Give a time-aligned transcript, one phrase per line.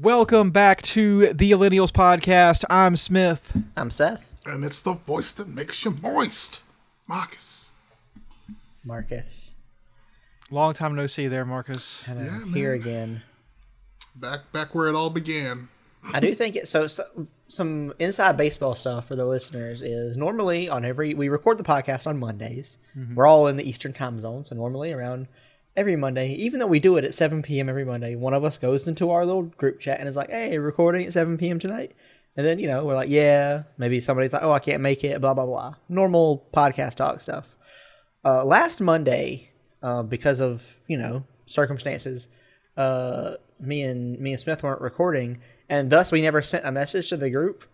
[0.00, 2.64] Welcome back to the Millennials Podcast.
[2.68, 3.56] I'm Smith.
[3.76, 4.38] I'm Seth.
[4.44, 6.62] And it's the voice that makes you moist.
[7.08, 7.70] Marcus.
[8.84, 9.54] Marcus.
[10.50, 12.06] Long time no see there, Marcus.
[12.06, 12.80] And Yeah, I'm here man.
[12.80, 13.22] again.
[14.14, 15.68] Back back where it all began.
[16.12, 16.68] I do think it.
[16.68, 17.04] So, so
[17.48, 22.06] some inside baseball stuff for the listeners is normally on every we record the podcast
[22.06, 22.78] on Mondays.
[22.96, 23.14] Mm-hmm.
[23.14, 25.26] We're all in the Eastern time zone, so normally around
[25.76, 27.68] every Monday, even though we do it at 7 p.m.
[27.68, 30.58] every Monday, one of us goes into our little group chat and is like, "Hey,
[30.58, 31.58] recording at 7 p.m.
[31.58, 31.92] tonight."
[32.36, 35.20] And then you know we're like, "Yeah." Maybe somebody's like, "Oh, I can't make it."
[35.20, 35.74] Blah blah blah.
[35.88, 37.46] Normal podcast talk stuff.
[38.24, 39.50] Uh, last Monday,
[39.82, 42.28] uh, because of you know circumstances,
[42.76, 47.08] uh, me and me and Smith weren't recording, and thus we never sent a message
[47.10, 47.64] to the group.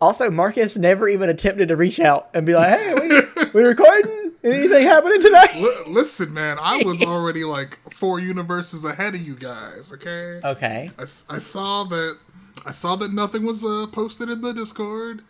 [0.00, 4.21] Also, Marcus never even attempted to reach out and be like, "Hey, we, we recording?
[4.44, 9.36] Anything happening tonight?" Li- listen, man, I was already like four universes ahead of you
[9.36, 9.92] guys.
[9.94, 10.40] Okay.
[10.44, 10.90] Okay.
[10.98, 12.18] I, I saw that.
[12.66, 15.22] I saw that nothing was uh, posted in the Discord,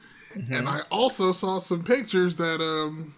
[0.50, 3.14] and I also saw some pictures that um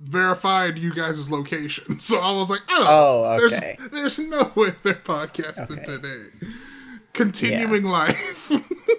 [0.00, 1.98] verified you guys' location.
[2.04, 3.76] So I was like, oh, Oh, okay.
[3.90, 5.84] there's there's no way they're podcasting Okay.
[5.84, 6.48] today.
[7.12, 8.50] Continuing life.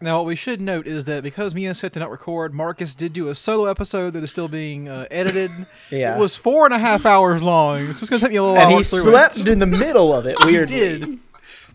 [0.00, 2.94] Now, what we should note is that because me and Seth did not record, Marcus
[2.94, 5.50] did do a solo episode that is still being uh, edited.
[5.90, 6.14] Yeah.
[6.16, 8.42] It was four and a half hours long, so it's going to take me a
[8.42, 9.48] little And while he slept it.
[9.48, 10.38] in the middle of it.
[10.44, 10.76] He Weirdly.
[10.78, 11.18] did.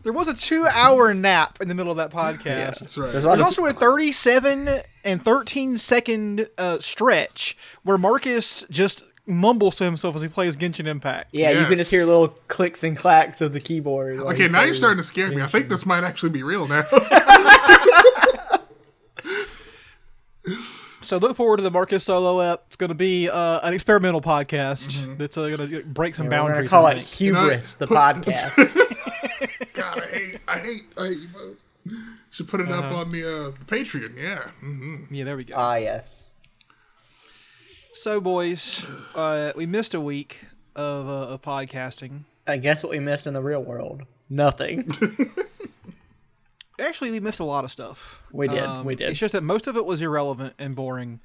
[0.03, 2.79] There was a two-hour nap in the middle of that podcast.
[2.79, 3.11] That's right.
[3.11, 9.01] There's a There's of also a 37 and 13 second uh, stretch where Marcus just
[9.25, 11.29] mumbles to himself as he plays Genshin Impact.
[11.31, 14.17] yeah, you can just hear little clicks and clacks of the keyboard.
[14.19, 15.41] while Okay, now you're starting to scare me.
[15.41, 16.83] I think this might actually be real now.
[21.01, 22.63] So look forward to the Marcus solo app.
[22.67, 26.29] It's going to be uh, an experimental podcast that's uh, going to break some We're
[26.31, 26.69] gonna boundaries.
[26.69, 27.33] call I it think.
[27.33, 29.73] know, Hubris, the put- podcast.
[29.73, 31.63] God, I hate, I hate, I hate you both.
[32.31, 34.17] Should put it up on the, uh, the Patreon.
[34.17, 34.51] Yeah.
[34.61, 35.55] hmm Yeah, there we go.
[35.57, 36.31] Ah, yes.
[37.93, 40.45] So, boys, uh, we missed a week
[40.75, 42.21] of, uh, of podcasting.
[42.47, 44.03] I guess what we missed in the real world.
[44.29, 44.89] Nothing.
[46.79, 48.21] Actually, we missed a lot of stuff.
[48.33, 49.09] Um, We did, we did.
[49.09, 51.19] It's just that most of it was irrelevant and boring.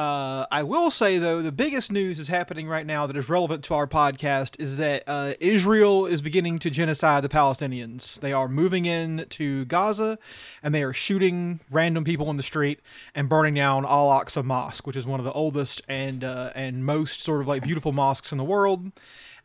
[0.00, 3.62] Uh, I will say though, the biggest news is happening right now that is relevant
[3.64, 8.18] to our podcast is that uh, Israel is beginning to genocide the Palestinians.
[8.18, 10.18] They are moving in to Gaza,
[10.62, 12.80] and they are shooting random people in the street
[13.14, 16.86] and burning down Al Aqsa Mosque, which is one of the oldest and uh, and
[16.86, 18.92] most sort of like beautiful mosques in the world.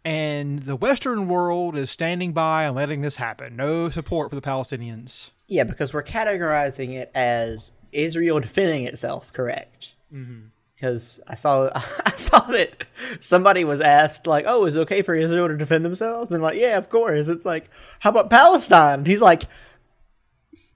[0.06, 3.58] And the Western world is standing by and letting this happen.
[3.58, 5.32] No support for the Palestinians.
[5.50, 9.90] Yeah, because we're categorizing it as Israel defending itself, correct?
[10.16, 10.48] Mm-hmm.
[10.76, 11.70] Because I saw
[12.06, 12.86] I saw that
[13.20, 16.58] somebody was asked like, "Oh, is it okay for Israel to defend themselves?" And like,
[16.58, 17.28] yeah, of course.
[17.28, 19.00] It's like, how about Palestine?
[19.00, 19.44] And he's like,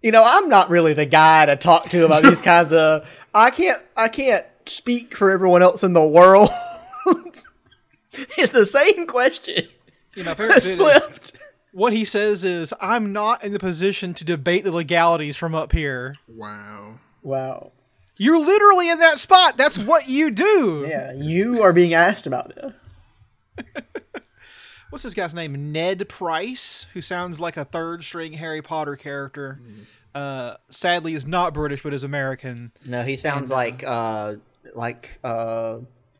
[0.01, 3.07] you know, I'm not really the guy to talk to about these kinds of.
[3.33, 6.49] I can't I can't speak for everyone else in the world.
[8.37, 9.67] it's the same question.
[10.15, 11.33] You know, It's apparently flipped.
[11.73, 15.71] what he says is, "I'm not in the position to debate the legalities from up
[15.71, 16.95] here." Wow.
[17.21, 17.71] Wow.
[18.19, 19.57] You're literally in that spot.
[19.57, 20.85] That's what you do.
[20.87, 23.05] Yeah, you are being asked about this.
[24.89, 25.71] What's this guy's name?
[25.71, 29.61] Ned Price, who sounds like a third-string Harry Potter character.
[30.13, 32.71] Uh, sadly, is not British, but is American.
[32.85, 34.35] No, he sounds like uh
[34.75, 35.77] like uh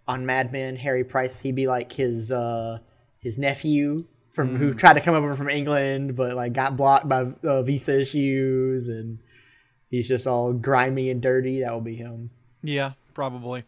[0.07, 1.39] on Mad Men, Harry Price.
[1.39, 2.79] He'd be like his uh
[3.19, 7.27] his nephew from who tried to come over from England, but like got blocked by
[7.43, 9.19] uh, visa issues, and
[9.89, 11.61] he's just all grimy and dirty.
[11.61, 12.29] That will be him.
[12.61, 13.63] Yeah, probably.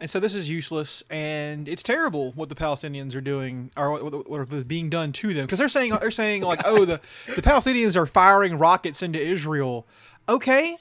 [0.00, 4.28] And so this is useless, and it's terrible what the Palestinians are doing, or what,
[4.28, 7.00] what, is being done to them, because they're saying they're saying like, oh, the
[7.34, 9.86] the Palestinians are firing rockets into Israel.
[10.28, 10.76] Okay,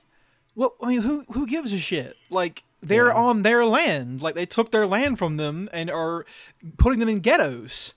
[0.56, 2.18] well, I mean, who who gives a shit?
[2.30, 4.22] Like, they're on their land.
[4.22, 6.25] Like they took their land from them and are
[6.78, 7.94] putting them in ghettos.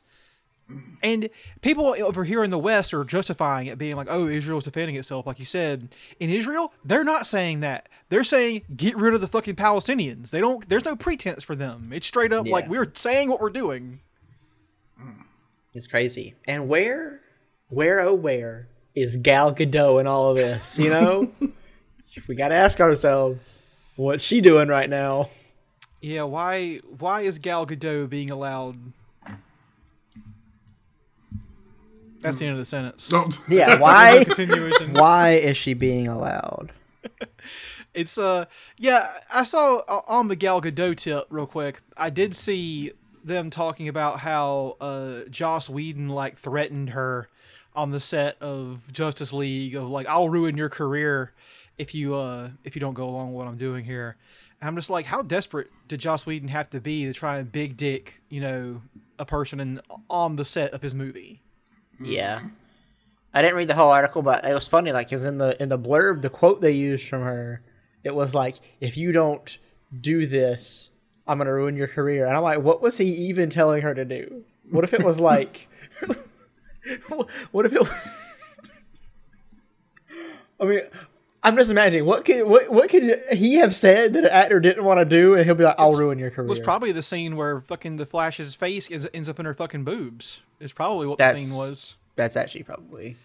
[1.02, 1.30] And
[1.60, 5.26] people over here in the West are justifying it, being like, "Oh, Israel's defending itself,"
[5.26, 5.94] like you said.
[6.18, 7.88] In Israel, they're not saying that.
[8.08, 10.68] They're saying, "Get rid of the fucking Palestinians." They don't.
[10.68, 11.90] There's no pretense for them.
[11.92, 14.00] It's straight up like we're saying what we're doing.
[15.76, 16.34] It's crazy.
[16.46, 17.20] And where,
[17.68, 20.78] where, oh, where is Gal Gadot in all of this?
[20.78, 21.30] You know,
[22.28, 23.62] we got to ask ourselves,
[23.94, 25.28] what's she doing right now?
[26.00, 26.22] Yeah.
[26.22, 26.78] Why?
[26.98, 28.78] Why is Gal Gadot being allowed?
[32.26, 33.08] That's the end of the sentence.
[33.48, 34.24] Yeah, why?
[34.92, 36.72] Why is she being allowed?
[37.94, 38.44] It's uh
[38.76, 41.80] yeah, I saw uh, on the Gal Gadot tip real quick.
[41.96, 42.92] I did see
[43.24, 47.30] them talking about how uh Joss Whedon like threatened her
[47.74, 51.32] on the set of Justice League of like I'll ruin your career
[51.78, 54.16] if you uh if you don't go along with what I'm doing here.
[54.60, 57.50] And I'm just like how desperate did Joss Whedon have to be to try and
[57.50, 58.82] big dick, you know,
[59.18, 59.80] a person in
[60.10, 61.40] on the set of his movie?
[62.00, 62.12] Mm.
[62.12, 62.40] Yeah.
[63.34, 64.92] I didn't read the whole article, but it was funny.
[64.92, 67.62] Like, cause in the in the blurb, the quote they used from her,
[68.02, 69.58] it was like, "If you don't
[70.00, 70.90] do this,
[71.26, 74.04] I'm gonna ruin your career." And I'm like, what was he even telling her to
[74.04, 74.44] do?
[74.70, 75.68] What if it was like,
[77.50, 78.58] what if it was?
[80.60, 80.80] I mean,
[81.46, 84.82] I'm just imagining what could what what could he have said that an actor didn't
[84.82, 87.36] want to do, and he'll be like, "I'll ruin your career." was probably the scene
[87.36, 90.42] where fucking the Flash's face ends, ends up in her fucking boobs.
[90.58, 91.94] Is probably what the scene was.
[92.16, 93.16] That's actually probably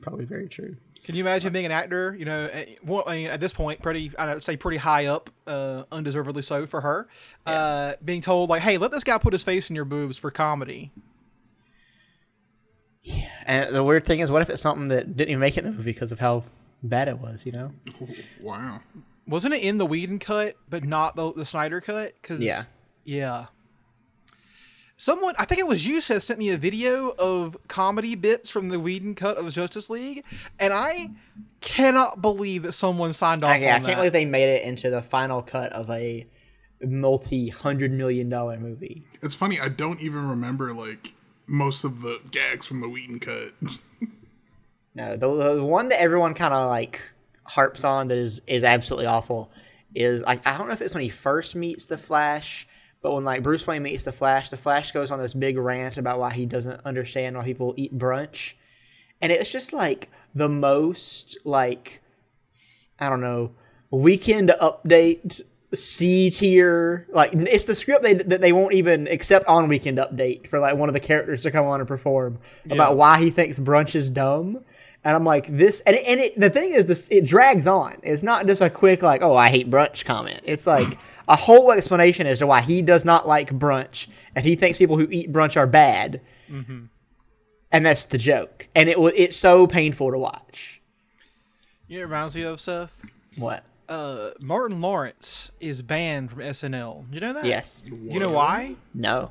[0.00, 0.76] probably very true.
[1.04, 2.16] Can you imagine being an actor?
[2.18, 2.50] You know,
[2.82, 6.64] well, I mean, at this point, pretty I'd say pretty high up, uh, undeservedly so
[6.66, 7.08] for her,
[7.44, 10.30] uh, being told like, "Hey, let this guy put his face in your boobs for
[10.30, 10.92] comedy."
[13.44, 15.72] And the weird thing is, what if it's something that didn't even make it in
[15.72, 16.42] the movie because of how
[16.88, 17.44] bad it was?
[17.46, 17.72] You know?
[18.40, 18.80] wow.
[19.26, 22.12] Wasn't it in the Whedon cut, but not the, the Snyder cut?
[22.22, 22.62] Cause, Yeah.
[23.04, 23.46] yeah.
[24.98, 28.70] Someone, I think it was you, said sent me a video of comedy bits from
[28.70, 30.24] the Whedon cut of Justice League,
[30.58, 31.10] and I
[31.60, 33.96] cannot believe that someone signed off I, yeah, I can't that.
[33.96, 36.26] believe they made it into the final cut of a
[36.82, 39.02] multi-hundred million dollar movie.
[39.20, 39.58] It's funny.
[39.60, 41.12] I don't even remember like
[41.46, 43.52] most of the gags from the Whedon cut.
[44.96, 47.02] No, the, the one that everyone kind of like
[47.44, 49.52] harps on that is is absolutely awful
[49.94, 52.66] is like I don't know if it's when he first meets the Flash,
[53.02, 55.98] but when like Bruce Wayne meets the Flash, the Flash goes on this big rant
[55.98, 58.54] about why he doesn't understand why people eat brunch,
[59.20, 62.00] and it's just like the most like
[62.98, 63.52] I don't know
[63.90, 65.42] weekend update
[65.74, 70.48] C tier like it's the script they, that they won't even accept on weekend update
[70.48, 72.38] for like one of the characters to come on and perform
[72.70, 74.64] about why he thinks brunch is dumb
[75.06, 77.96] and I'm like this and, and it, the thing is this it drags on.
[78.02, 80.40] It's not just a quick like oh I hate brunch comment.
[80.44, 80.98] It's like
[81.28, 84.98] a whole explanation as to why he does not like brunch and he thinks people
[84.98, 86.20] who eat brunch are bad.
[87.72, 88.66] And that's the joke.
[88.74, 90.80] And it it's so painful to watch.
[91.86, 92.92] You know, it reminds me of Seth.
[93.36, 93.64] what?
[93.88, 97.08] Uh, Martin Lawrence is banned from SNL.
[97.10, 97.44] Did you know that?
[97.44, 97.84] yes.
[97.88, 98.74] You know why?
[98.92, 99.30] no.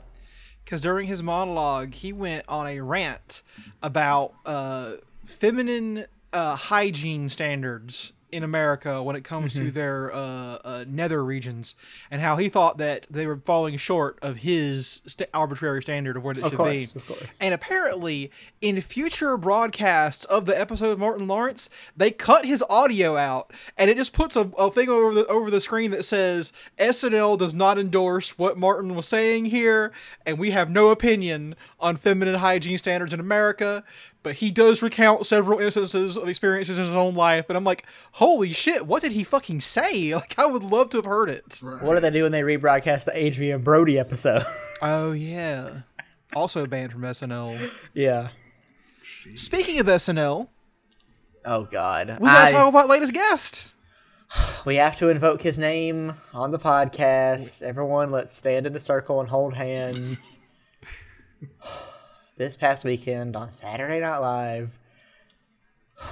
[0.64, 3.44] Because during his monologue, he went on a rant
[3.84, 4.94] about uh,
[5.26, 11.74] feminine uh, hygiene standards in America when it comes to their uh, uh, nether regions,
[12.12, 16.24] and how he thought that they were falling short of his st- arbitrary standard of
[16.24, 17.02] what it Of should course, be.
[17.40, 23.16] And apparently, in future broadcasts of the episode of Martin Lawrence, they cut his audio
[23.16, 26.52] out, and it just puts a, a thing over the over the screen that says
[26.78, 29.94] SNL does not endorse what Martin was saying here,
[30.26, 31.56] and we have no opinion
[31.86, 33.84] on feminine hygiene standards in America.
[34.24, 37.86] But he does recount several instances of experiences in his own life, and I'm like,
[38.14, 40.14] holy shit, what did he fucking say?
[40.16, 41.60] Like, I would love to have heard it.
[41.62, 44.46] What do they do when they rebroadcast the Adrien Brody episode?
[44.82, 45.82] Oh yeah,
[46.36, 47.72] also banned from SNL.
[47.94, 48.28] yeah.
[49.36, 50.50] Speaking of SNL,
[51.46, 52.18] Oh God.
[52.20, 53.74] we gotta I- talk about latest guest.
[54.66, 57.62] we have to invoke his name on the podcast.
[57.62, 60.40] Everyone, let's stand in the circle and hold hands.
[62.38, 64.72] this past weekend on Saturday Night Live.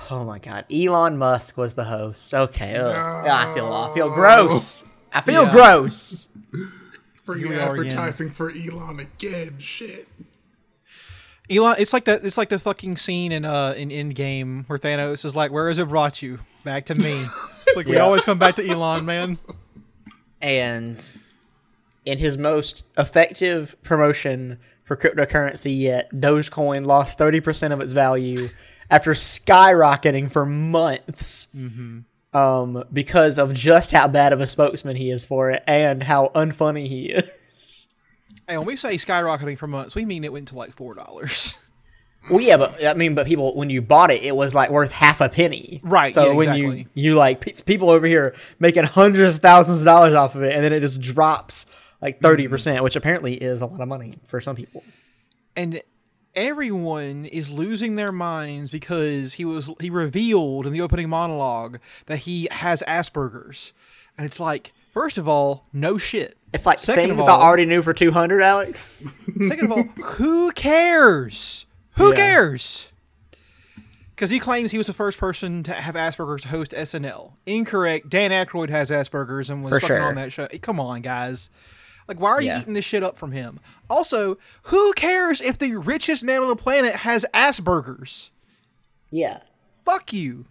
[0.09, 2.33] Oh my God, Elon Musk was the host.
[2.33, 2.93] Okay, ugh.
[3.27, 4.85] I feel I feel gross.
[5.11, 5.51] I feel Yeah.
[5.51, 6.29] gross.
[7.25, 7.85] Freaking we are again.
[7.87, 9.55] advertising for Elon again.
[9.59, 10.07] Shit.
[11.49, 12.23] Elon, it's like that.
[12.23, 15.79] It's like the fucking scene in uh in Endgame where Thanos is like, "Where has
[15.79, 16.39] it brought you?
[16.63, 17.25] Back to me."
[17.65, 19.39] It's like we always come back to Elon, man.
[20.41, 21.17] and
[22.05, 28.49] in his most effective promotion for cryptocurrency yet, Dogecoin lost 30% of its value
[28.89, 31.47] after skyrocketing for months.
[32.33, 36.31] um, because of just how bad of a spokesman he is for it and how
[36.35, 37.87] unfunny he is.
[38.47, 41.57] And when we say skyrocketing for months, we mean it went to like four dollars.
[42.29, 44.91] Well, yeah, but I mean, but people when you bought it, it was like worth
[44.93, 46.87] half a penny, Right, So yeah, when exactly.
[46.93, 50.55] you you like people over here making hundreds of thousands of dollars off of it,
[50.55, 51.65] and then it just drops
[52.03, 52.53] like thirty mm-hmm.
[52.53, 54.83] percent, which apparently is a lot of money for some people.
[55.55, 55.81] and
[56.35, 62.17] everyone is losing their minds because he was he revealed in the opening monologue that
[62.19, 63.73] he has Asperger's,
[64.17, 66.37] and it's like, first of all, no shit.
[66.53, 69.07] It's like Second of things all- I already knew for two hundred, Alex.
[69.47, 71.65] Second of all, who cares?
[71.97, 72.15] Who Yeah.
[72.15, 72.89] cares?
[74.15, 77.33] Because he claims he was the first person to have Asperger's to host SNL.
[77.47, 78.09] Incorrect.
[78.09, 80.05] Dan Aykroyd has Asperger's and was For fucking sure.
[80.05, 80.47] on that show.
[80.61, 81.49] Come on, guys.
[82.07, 82.55] Like, why are Yeah.
[82.57, 83.59] you eating this shit up from him?
[83.89, 88.31] Also, who cares if the richest man on the planet has Asperger's?
[89.11, 89.41] yeah.
[89.85, 90.45] Fuck you.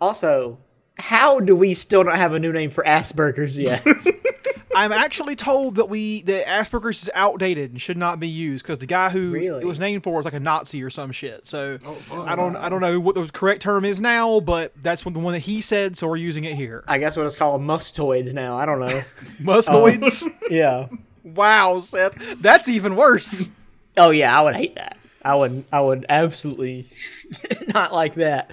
[0.00, 0.58] Also,
[0.98, 3.84] how do we still not have a new name for Asperger's yet?
[4.78, 8.78] I'm actually told that we that Asperger's is outdated and should not be used because
[8.78, 9.62] the guy who Really?
[9.62, 11.46] it was named for was like a Nazi or some shit.
[11.46, 12.26] So Oh, fuck.
[12.28, 15.32] I don't I don't know what the correct term is now, but that's the one
[15.32, 16.84] that he said, so we're using it here.
[16.88, 18.56] I guess what it's called mustoids now.
[18.56, 19.02] I don't know.
[19.40, 20.30] Muscoids.
[20.50, 20.88] yeah.
[21.24, 23.50] wow, Seth, that's even worse.
[23.96, 24.96] Oh yeah, I would hate that.
[25.24, 26.86] I would I would absolutely
[27.74, 28.52] not like that.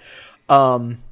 [0.49, 1.03] Um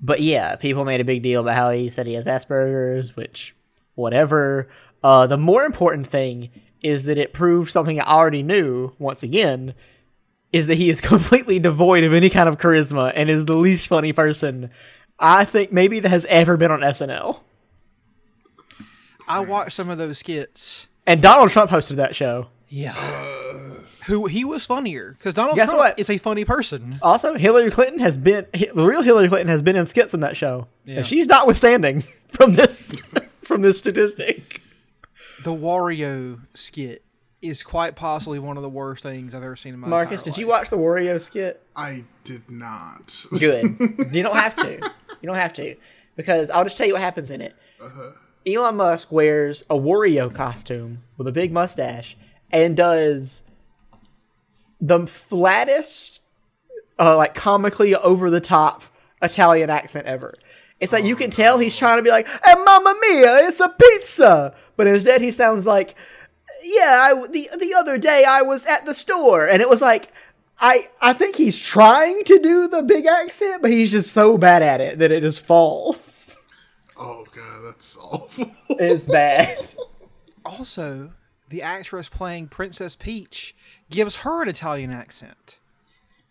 [0.00, 3.54] but yeah, people made a big deal about how he said he has Asperger's, which
[3.94, 4.68] whatever.
[5.02, 6.50] Uh the more important thing
[6.82, 9.74] is that it proves something I already knew once again
[10.52, 13.86] is that he is completely devoid of any kind of charisma and is the least
[13.86, 14.70] funny person
[15.18, 17.40] I think maybe that has ever been on SNL.
[19.28, 20.88] I watched some of those skits.
[21.06, 22.48] And Donald Trump hosted that show.
[22.68, 22.92] Yeah.
[24.06, 25.98] Who he was funnier because Donald Guess Trump what?
[26.00, 26.98] is a funny person.
[27.02, 30.36] Also, Hillary Clinton has been the real Hillary Clinton has been in skits in that
[30.36, 30.96] show, Yeah.
[30.96, 32.96] and she's notwithstanding from this
[33.44, 34.62] from this statistic.
[35.44, 37.04] The Wario skit
[37.40, 39.90] is quite possibly one of the worst things I've ever seen in my life.
[39.90, 41.60] Marcus, entire did you watch the Wario skit?
[41.74, 43.26] I did not.
[43.38, 43.76] Good.
[44.12, 44.74] you don't have to.
[44.74, 45.76] You don't have to
[46.16, 47.56] because I'll just tell you what happens in it.
[48.46, 52.16] Elon Musk wears a Wario costume with a big mustache
[52.50, 53.42] and does
[54.80, 56.20] the flattest,
[56.98, 58.82] uh, like comically over the top
[59.20, 60.34] Italian accent ever.
[60.82, 63.68] It's like you can tell he's trying to be like, "Hey, mamma mia, it's a
[63.68, 65.94] pizza," but instead he sounds like,
[66.62, 70.12] "Yeah, I, the the other day I was at the store," and it was like.
[70.64, 74.62] I, I think he's trying to do the big accent, but he's just so bad
[74.62, 76.36] at it that it just falls.
[76.96, 78.54] Oh god, that's awful.
[78.70, 79.58] It's bad.
[80.44, 81.14] Also,
[81.48, 83.56] the actress playing Princess Peach
[83.90, 85.58] gives her an Italian accent.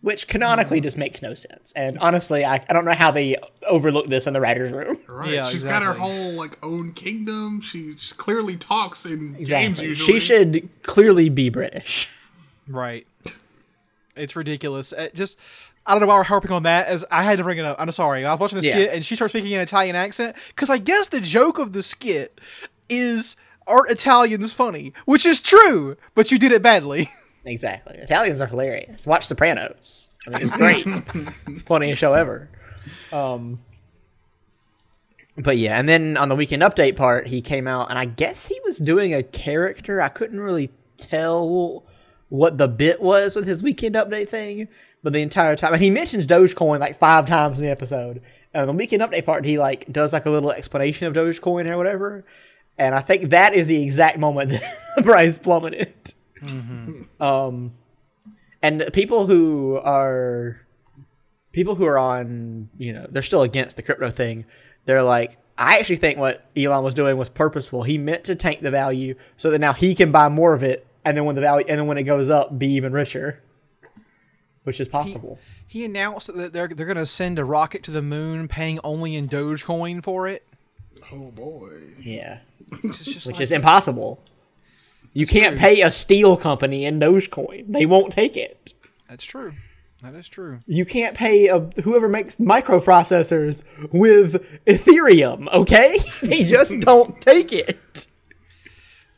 [0.02, 0.84] Which canonically mm-hmm.
[0.84, 1.72] just makes no sense.
[1.76, 3.36] And honestly, I, I don't know how they
[3.68, 4.98] overlooked this in the writer's room.
[5.08, 5.34] Right.
[5.34, 7.60] Yeah, She's got her whole like own kingdom.
[7.60, 10.14] She she clearly talks in games usually.
[10.14, 12.08] She should clearly be British.
[12.66, 13.06] Right.
[14.16, 14.92] It's ridiculous.
[14.92, 15.38] It just
[15.86, 16.86] I don't know why we're harping on that.
[16.88, 17.76] As I had to bring it up.
[17.78, 18.24] I'm sorry.
[18.24, 18.72] I was watching the Yeah.
[18.72, 21.82] skit and she starts speaking an Italian accent because I guess the joke of the
[21.82, 22.40] skit
[22.88, 27.10] is aren't Italians funny, which is true, but you did it badly.
[27.44, 27.96] Exactly.
[27.98, 29.06] Italians are hilarious.
[29.06, 30.08] Watch Sopranos.
[30.26, 30.86] I mean, it's great.
[31.66, 32.48] Funniest show ever.
[33.12, 33.60] Um,
[35.36, 38.46] but yeah, and then on the weekend update part, he came out, and I guess
[38.46, 40.00] he was doing a character.
[40.00, 41.84] I couldn't really tell
[42.28, 44.68] what the bit was with his weekend update thing,
[45.02, 48.22] but the entire time, and he mentions Dogecoin like five times in the episode.
[48.54, 51.66] And on the weekend update part, he like does like a little explanation of Dogecoin
[51.66, 52.24] or whatever.
[52.78, 54.62] And I think that is the exact moment that
[54.96, 55.38] the price
[56.46, 57.08] plummeted.
[57.20, 57.72] Um,
[58.62, 60.60] and people who are
[61.52, 64.44] people who are on, you know, they're still against the crypto thing.
[64.84, 67.82] They're like, I actually think what Elon was doing was purposeful.
[67.82, 70.86] He meant to tank the value so that now he can buy more of it,
[71.04, 73.42] and then when the value and then when it goes up, be even richer,
[74.64, 75.38] which is possible.
[75.66, 79.28] He announced that they're they're gonna send a rocket to the moon, paying only in
[79.28, 80.46] Dogecoin for it.
[81.12, 81.70] oh boy.
[82.00, 82.38] yeah,
[82.82, 84.22] Which just which like- is impossible.
[85.12, 88.74] You can't pay a steel company in Dogecoin; they won't take it.
[89.08, 89.54] that's true.
[90.02, 90.58] That is true.
[90.66, 95.98] you can't pay a, whoever makes microprocessors with Ethereum, okay?
[96.22, 98.08] they just don't take it.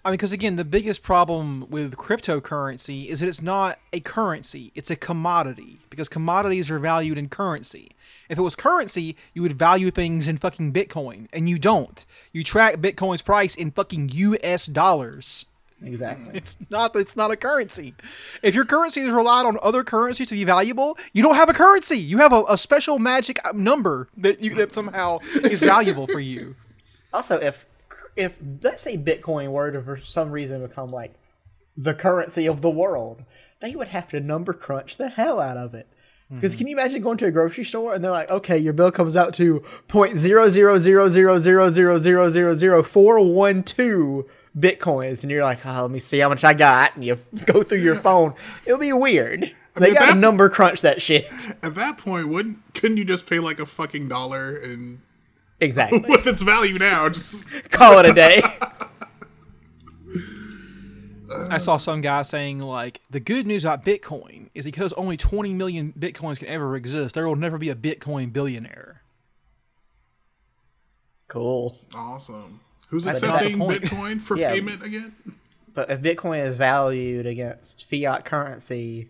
[0.04, 4.72] I mean, because again, the biggest problem with cryptocurrency is that it's not a currency;
[4.74, 5.78] it's a commodity.
[5.88, 7.92] Because commodities are valued in currency.
[8.28, 12.04] If it was currency, you would value things in fucking Bitcoin, and you don't.
[12.32, 14.66] You track Bitcoin's price in fucking U.S.
[14.66, 15.46] dollars.
[15.82, 16.36] Exactly.
[16.36, 16.96] It's not.
[16.96, 17.94] It's not a currency.
[18.42, 21.52] If your currency is relied on other currencies to be valuable, you don't have a
[21.52, 21.98] currency.
[21.98, 26.20] You have a, a special magic uh, number that you that somehow is valuable for
[26.20, 26.56] you.
[27.12, 27.64] Also, if
[28.16, 31.14] if let's say Bitcoin were to for some reason become like
[31.76, 33.22] the currency of the world,
[33.60, 35.86] they would have to number crunch the hell out of it.
[36.28, 38.90] Because can you imagine going to a grocery store and they're like, okay, your bill
[38.90, 43.62] comes out to point zero zero zero zero zero zero zero zero zero four one
[43.62, 44.28] two
[44.58, 47.62] bitcoins, and you're like, oh, let me see how much I got, and you go
[47.62, 48.34] through your phone.
[48.66, 49.52] It'll be weird.
[49.74, 51.26] They mean, got to that- number crunch that shit.
[51.62, 55.00] At that point, wouldn't couldn't you just pay like a fucking dollar and
[55.60, 56.00] Exactly.
[56.08, 58.42] with its value now, just Call it a day.
[61.50, 65.52] I saw some guy saying like the good news about Bitcoin is because only 20
[65.54, 67.14] million bitcoins can ever exist.
[67.16, 69.02] There will never be a Bitcoin billionaire.
[71.28, 71.78] cool.
[71.94, 72.60] awesome.
[72.94, 73.58] Who's That's accepting.
[73.58, 74.52] Bitcoin for Yeah.
[74.52, 75.16] payment again?
[75.74, 79.08] But if Bitcoin is valued against fiat currency,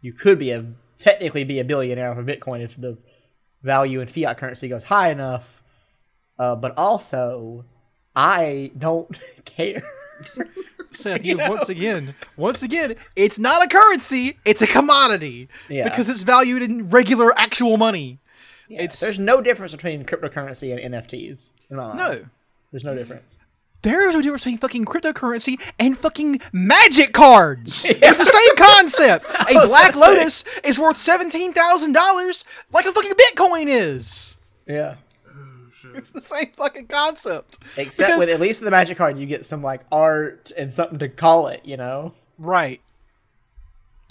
[0.00, 0.64] you could be a
[0.96, 2.96] technically be a billionaire for Bitcoin if the
[3.62, 5.62] value in fiat currency goes high enough.
[6.38, 7.66] Uh, but also,
[8.16, 9.82] I don't care.
[10.90, 15.84] Seth, you once again, once again, it's not a currency; it's a commodity Yeah.
[15.84, 18.18] because it's valued in regular actual money.
[18.70, 21.50] It's There's no difference between cryptocurrency and NFTs.
[21.68, 21.98] in my mind.
[21.98, 22.24] no.
[22.70, 23.36] There's no difference.
[23.82, 27.86] There's no difference between fucking cryptocurrency and fucking magic cards.
[27.88, 29.24] It's the same concept.
[29.50, 29.98] A Black about to say.
[29.98, 34.36] Lotus is worth seventeen thousand dollars, like a fucking Bitcoin is.
[34.66, 34.96] Yeah.
[35.26, 37.58] Oh, it's the same fucking concept.
[37.78, 40.74] Except Because- with at least with the magic card, you get some like art and
[40.74, 41.62] something to call it.
[41.64, 42.12] You know.
[42.38, 42.82] Right.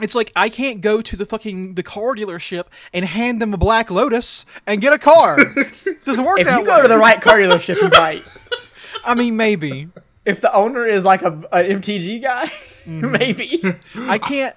[0.02, 3.58] It's like I can't go to the fucking the car dealership and hand them a
[3.58, 5.38] Black Lotus and get a car.
[6.06, 8.24] Doesn't work If that you go to the right car dealership, you might.
[9.04, 9.90] I mean, maybe.
[10.26, 12.46] If the owner is like a an MTG guy,
[12.86, 13.12] mm-hmm.
[13.20, 13.64] maybe.
[13.96, 14.56] I can't.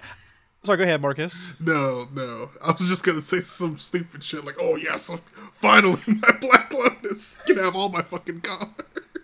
[0.63, 1.55] Sorry, go ahead, Marcus.
[1.59, 2.49] No, no.
[2.65, 5.11] I was just gonna say some stupid shit like, "Oh yes,
[5.51, 8.67] finally my Black Lotus can have all my fucking cars."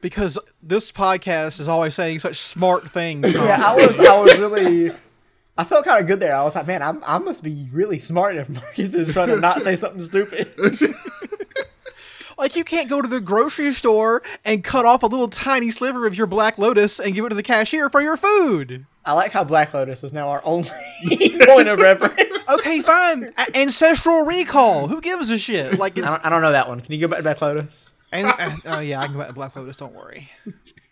[0.01, 3.31] Because this podcast is always saying such smart things.
[3.33, 4.91] Yeah, I was I was really
[5.59, 6.33] I felt kind of good there.
[6.33, 9.41] I was like, man, I'm, I must be really smart if Marcus is trying to
[9.41, 10.53] not say something stupid.
[12.39, 16.07] Like you can't go to the grocery store and cut off a little tiny sliver
[16.07, 18.85] of your Black Lotus and give it to the cashier for your food.
[19.05, 20.69] I like how Black Lotus is now our only
[21.45, 22.21] point of reference.
[22.49, 23.33] Okay, fine.
[23.37, 24.87] A- ancestral recall.
[24.87, 25.77] Who gives a shit?
[25.79, 26.79] Like I don't, I don't know that one.
[26.81, 27.93] Can you go back to Black Lotus?
[28.11, 29.75] and uh, oh yeah, I can go back to Black Lotus.
[29.75, 30.29] Don't worry.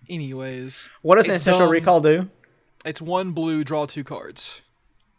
[0.10, 1.70] Anyways, What does Ancestral dumb.
[1.70, 2.30] Recall do?
[2.86, 4.62] it's one blue, draw two cards.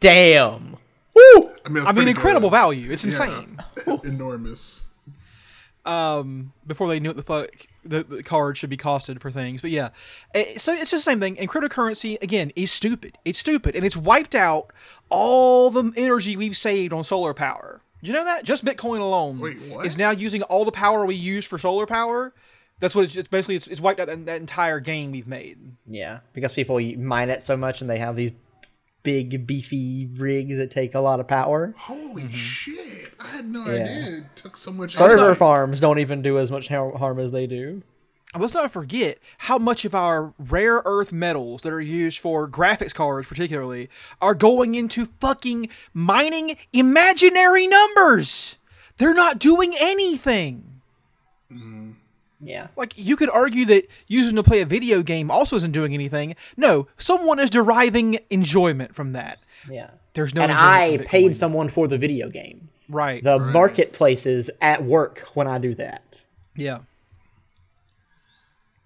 [0.00, 0.76] Damn.
[1.16, 2.56] I mean, I mean, incredible good.
[2.56, 2.90] value.
[2.90, 3.10] It's Yeah.
[3.10, 3.58] insane.
[4.04, 4.87] enormous.
[5.88, 7.48] Um before they knew what the fuck
[7.84, 9.88] the, the card should be costed for things but yeah.
[10.34, 13.16] Eh, so it's just the same thing and cryptocurrency again is stupid.
[13.24, 14.72] It's stupid and it's wiped out
[15.08, 17.80] all the energy we've saved on solar power.
[18.02, 18.44] Did you know that?
[18.44, 19.86] Just bitcoin alone Wait, what?
[19.86, 22.34] is now using all the power we use for solar power.
[22.80, 25.58] That's what it's, it's basically it's, it's wiped out that, that entire game we've made.
[25.86, 28.32] Yeah, because people mine it so much and they have these
[29.08, 31.74] big beefy rigs that take a lot of power.
[31.78, 33.14] Holy shit!
[33.18, 33.72] I had no Mm-hmm.
[33.74, 33.82] Yeah.
[33.82, 34.94] idea it took so much.
[34.94, 35.34] Server time.
[35.34, 37.82] farms don't even do as much harm as they do.
[38.38, 42.92] Let's not forget how much of our rare earth metals that are used for graphics
[42.92, 43.88] cards, particularly,
[44.20, 48.58] are going into fucking mining imaginary numbers.
[48.98, 50.82] They're not doing anything.
[52.40, 52.68] Yeah.
[52.76, 56.36] Like, you could argue that using to play a video game also isn't doing anything.
[56.56, 59.38] No, someone is deriving enjoyment from that.
[59.68, 59.90] Yeah.
[60.14, 62.68] There's no and I paid someone for the video game.
[62.88, 63.22] Right.
[63.22, 66.22] The marketplace is at work when I do that.
[66.56, 66.80] yeah.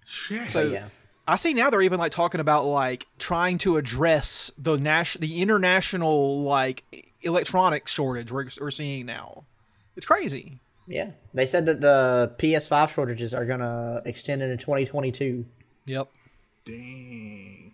[0.05, 0.47] Shit.
[0.49, 0.89] So, yeah.
[1.27, 5.41] I see now they're even like talking about like trying to address the national, the
[5.41, 9.45] international like e- electronics shortage we're, we're seeing now.
[9.95, 10.59] It's crazy.
[10.87, 11.11] Yeah.
[11.33, 15.45] They said that the PS5 shortages are going to extend into 2022.
[15.85, 16.09] Yep.
[16.65, 17.73] Dang.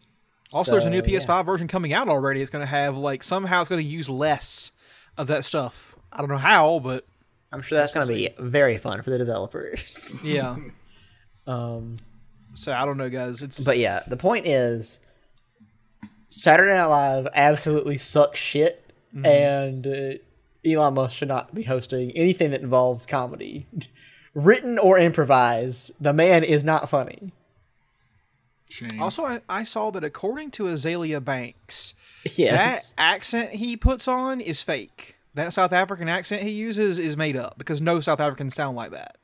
[0.51, 2.41] Also, there's a new PS5 version coming out already.
[2.41, 4.71] It's going to have like somehow it's going to use less
[5.17, 5.95] of that stuff.
[6.11, 7.05] I don't know how, but
[7.51, 10.15] I'm sure that's going to be very fun for the developers.
[10.23, 10.55] yeah.
[11.47, 11.97] um,
[12.53, 13.43] so I don't know, guys.
[13.43, 14.99] It's but yeah, the point is
[16.31, 19.25] Saturday Night Live absolutely sucks shit, Mm-hmm.
[19.25, 20.21] and uh,
[20.65, 23.67] Elon Musk should not be hosting anything that involves comedy,
[24.33, 25.91] written or improvised.
[25.99, 27.31] The man is not funny.
[28.69, 29.01] Shame.
[29.01, 31.95] also I, I saw that according to Azealia Banks,
[32.35, 32.91] Yes.
[32.91, 35.17] that accent he puts on is fake.
[35.33, 38.91] That South African accent he uses is made up because no South Africans sound like
[38.91, 39.17] that.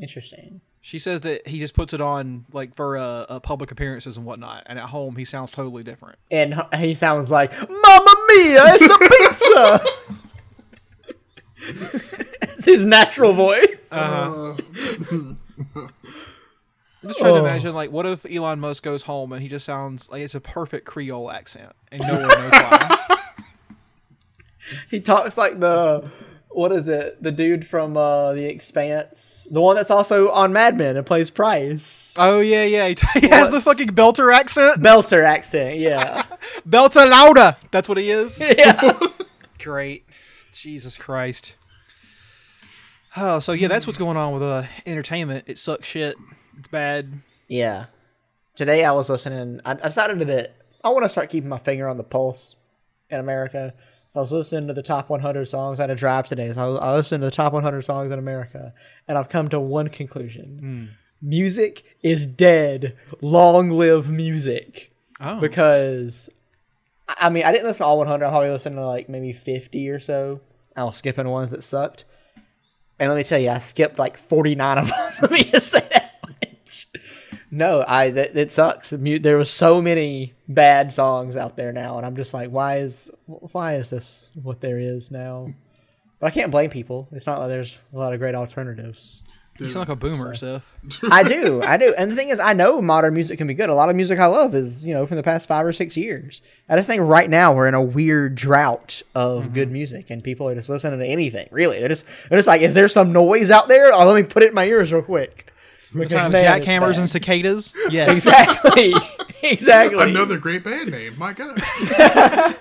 [0.00, 0.60] Interesting.
[0.80, 4.24] She says that he just puts it on like for uh, uh, public appearances and
[4.24, 6.18] whatnot, and at home he sounds totally different.
[6.30, 10.16] And he sounds like, Mamma Mia, it's a pizza!
[12.60, 13.90] it's his natural voice.
[13.92, 14.56] Uh,
[17.02, 17.44] I'm just trying to Oh.
[17.44, 20.40] imagine like what if Elon Musk goes home and he just sounds like it's a
[20.40, 22.96] perfect Creole accent, and no one knows why.
[24.88, 26.08] He talks like the
[26.50, 27.20] what is it?
[27.22, 31.28] The dude from uh, The Expanse, the one that's also on Mad Men and plays
[31.30, 32.14] Pryce.
[32.18, 32.86] Oh yeah, yeah.
[32.88, 34.80] He, he has the What's- fucking belter accent.
[34.80, 36.22] Belter accent, yeah,
[36.68, 37.56] Belter louder.
[37.72, 38.40] That's what he is.
[38.40, 38.92] yeah.
[39.58, 40.04] Great.
[40.52, 41.54] Jesus Christ.
[43.16, 45.44] Oh, so yeah, that's what's going on with uh entertainment.
[45.46, 46.16] It sucks shit.
[46.58, 47.20] It's bad.
[47.48, 47.86] Yeah.
[48.54, 49.60] Today I was listening.
[49.64, 52.56] I, decided that I want to start keeping my finger on the pulse
[53.08, 53.74] in America.
[54.10, 55.78] So I was listening to the top 100 songs.
[55.78, 58.10] I had a drive today, so I, was, I listened to the top 100 songs
[58.10, 58.74] in America,
[59.06, 60.90] and I've come to one conclusion:
[61.22, 62.96] music is dead.
[63.20, 64.92] Long live music.
[65.20, 65.40] Oh.
[65.40, 66.28] Because,
[67.08, 68.24] I I mean, I didn't listen to all 100.
[68.24, 70.40] I probably listened to like maybe 50 or so.
[70.76, 72.04] I was skipping ones that sucked.
[73.00, 74.96] And let me tell you, I skipped like 49 of them.
[75.22, 76.86] let me just say that much.
[77.50, 78.90] No, I that it sucks.
[78.90, 83.10] There was so many bad songs out there now, and I'm just like, why is
[83.26, 85.48] why is this what there is now?
[86.20, 87.08] But I can't blame people.
[87.10, 89.22] It's not like there's a lot of great alternatives.
[89.60, 90.78] You sound like a boomer, Seth.
[91.10, 91.94] I do, I do.
[91.96, 93.68] And the thing is, I know modern music can be good.
[93.68, 95.96] A lot of music I love is you know from the past five or six
[95.96, 96.42] years.
[96.68, 99.54] I just think right now we're in a weird drought of mm-hmm.
[99.54, 101.48] good music, and people are just listening to anything.
[101.50, 103.92] Really, they're just they're just like, is there some noise out there?
[103.92, 105.52] Oh, let me put it in my ears real quick.
[105.92, 107.74] Because, man, jackhammers and cicadas.
[107.90, 108.10] Yes.
[108.10, 108.94] exactly,
[109.42, 110.08] exactly.
[110.08, 111.18] another great band name.
[111.18, 112.56] My God.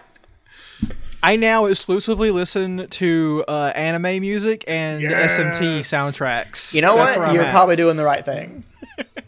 [1.22, 6.74] I now exclusively listen to uh, anime music and SMT soundtracks.
[6.74, 7.34] You know That's what?
[7.34, 7.52] You're at.
[7.52, 8.64] probably doing the right thing.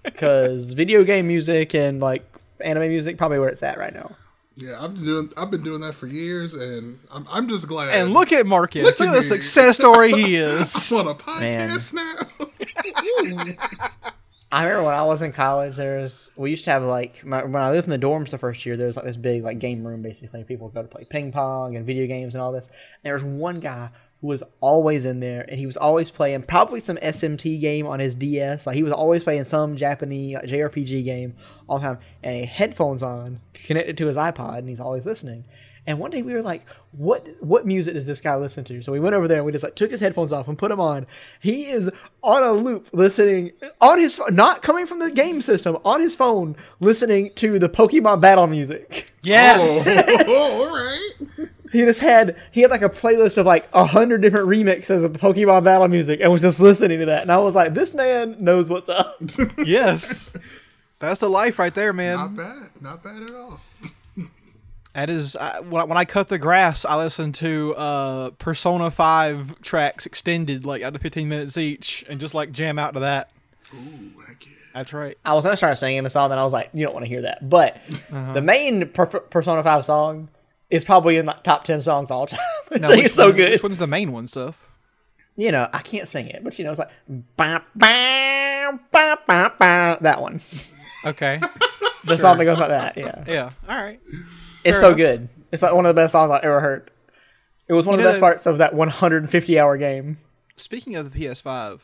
[0.03, 2.25] Because video game music and like
[2.59, 4.11] anime music probably where it's at right now.
[4.55, 5.29] Yeah, I've been doing.
[5.37, 7.25] I've been doing that for years, and I'm.
[7.31, 7.93] I'm just glad.
[7.93, 8.83] And look at Marcus.
[8.83, 9.25] Look Look, at at the me.
[9.41, 10.91] success story he is.
[10.91, 12.13] I'm on a podcast now.
[14.53, 17.43] I remember when I was in college, there was we used to have like my,
[17.43, 19.59] when I lived in the dorms the first year, there was like this big like
[19.59, 20.43] game room basically.
[20.43, 22.67] People would go to play ping pong and video games and all this.
[22.67, 26.43] And there was one guy who was always in there, and he was always playing
[26.43, 28.67] probably some SMT game on his DS.
[28.67, 31.35] Like he was always playing some Japanese like, JRPG game
[31.69, 35.45] all the time, and he headphones on connected to his iPod, and he's always listening.
[35.87, 38.91] And one day we were like, "What what music does this guy listen to?" So
[38.91, 40.79] we went over there and we just like took his headphones off and put them
[40.79, 41.07] on.
[41.39, 41.89] He is
[42.21, 46.15] on a loop listening on his pho- not coming from the game system on his
[46.15, 49.11] phone listening to the Pokemon battle music.
[49.23, 49.87] Yes.
[49.87, 51.49] Oh, all right.
[51.71, 55.13] He just had he had like a playlist of like a hundred different remixes of
[55.13, 57.23] the Pokemon battle music and was just listening to that.
[57.23, 59.15] And I was like, this man knows what's up.
[59.65, 60.31] yes.
[60.99, 62.17] That's the life right there, man.
[62.17, 62.69] Not bad.
[62.79, 63.59] Not bad at all.
[64.93, 68.91] That is I, when, I, when I cut the grass, I listen to uh, Persona
[68.91, 72.99] Five tracks extended, like out of fifteen minutes each, and just like jam out to
[73.01, 73.29] that.
[73.73, 74.51] Ooh, heck yeah.
[74.73, 75.17] That's right.
[75.23, 77.09] I was gonna start singing the song, and I was like, you don't want to
[77.09, 77.49] hear that.
[77.49, 77.77] But
[78.09, 80.27] the main per- Persona Five song
[80.69, 82.39] is probably in the top ten songs all time.
[82.71, 83.51] I Now, it's so one- good.
[83.51, 84.67] Which one's the main one, stuff?
[85.37, 86.91] you know, I can't sing it, but you know, it's like
[87.37, 90.41] bah, bah, bah, bah, bah, that one.
[91.05, 91.39] Okay.
[92.03, 92.97] The song that goes like that.
[92.97, 93.49] Yeah, yeah.
[93.69, 93.99] All right.
[94.63, 94.97] It's Fair so enough.
[94.97, 95.29] good.
[95.51, 96.91] It's like one of the best songs I've ever heard.
[97.67, 100.17] It was one You of the know best parts of that 150 hour game.
[100.55, 101.79] Speaking of the PS5,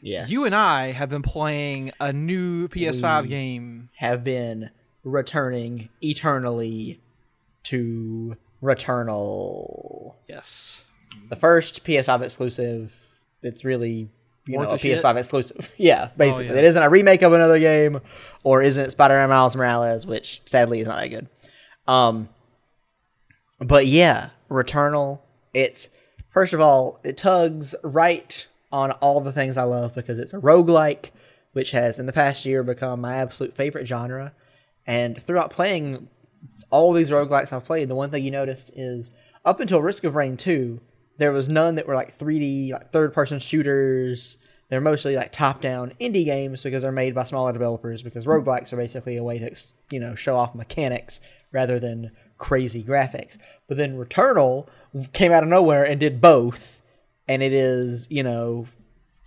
[0.00, 3.88] Yes, you and I have been playing a new PS5 game.
[3.96, 4.70] have been
[5.04, 7.00] returning eternally
[7.64, 10.14] to Returnal.
[10.28, 10.84] Yes.
[11.28, 12.92] The first PS5 exclusive.
[13.42, 14.08] It's really
[14.46, 15.02] you Worth know a a shit?
[15.02, 15.72] PS5 exclusive.
[15.76, 16.56] yeah, oh, basically, yeah.
[16.56, 18.00] it isn't a remake of another game,
[18.44, 21.28] or isn't Spider-Man Miles Morales, which sadly is not that good.
[21.88, 22.28] Um,
[23.58, 25.18] but yeah, Returnal.
[25.52, 25.88] It's
[26.30, 30.38] first of all, it tugs right on all the things I love because it's a
[30.38, 31.10] roguelike,
[31.52, 34.32] which has in the past year become my absolute favorite genre.
[34.86, 36.08] And throughout playing
[36.70, 39.10] all these roguelikes I've played, the one thing you noticed is
[39.44, 40.80] up until Risk of Rain 2,
[41.16, 44.38] there was none that were like 3D, like third person shooters.
[44.68, 48.72] They're mostly like top down indie games because they're made by smaller developers because roguelikes
[48.72, 49.54] are basically a way to,
[49.90, 51.20] you know, show off mechanics
[51.52, 53.38] rather than crazy graphics.
[53.66, 54.68] But then Returnal
[55.12, 56.80] came out of nowhere and did both.
[57.26, 58.66] And it is, you know,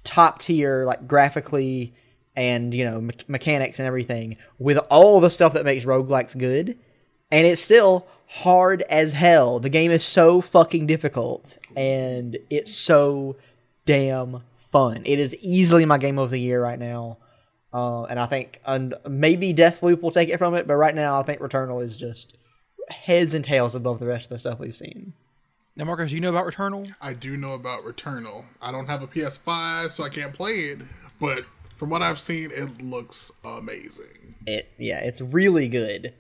[0.04, 1.94] top tier, like graphically
[2.36, 6.78] and, you know, me- mechanics and everything with all the stuff that makes roguelikes good
[7.32, 9.60] and it's still hard as hell.
[9.60, 13.38] The game is so fucking difficult, and it's so
[13.86, 15.04] damn fun.
[15.06, 17.18] It is easily my game of the year right now.
[17.74, 21.20] Uh, and I think and maybe Deathloop will take it from it, but right now
[21.20, 22.36] I think Returnal is just
[22.90, 25.14] heads and tails above the rest of the stuff we've seen.
[25.76, 26.94] Now, Marcus, do you know about Returnal?
[27.02, 28.44] I do know about Returnal.
[28.62, 30.80] I don't have a PS5, so I can't play it.
[31.20, 31.46] But
[31.78, 34.36] from what I've seen, it looks amazing.
[34.46, 36.14] It yeah, it's really good.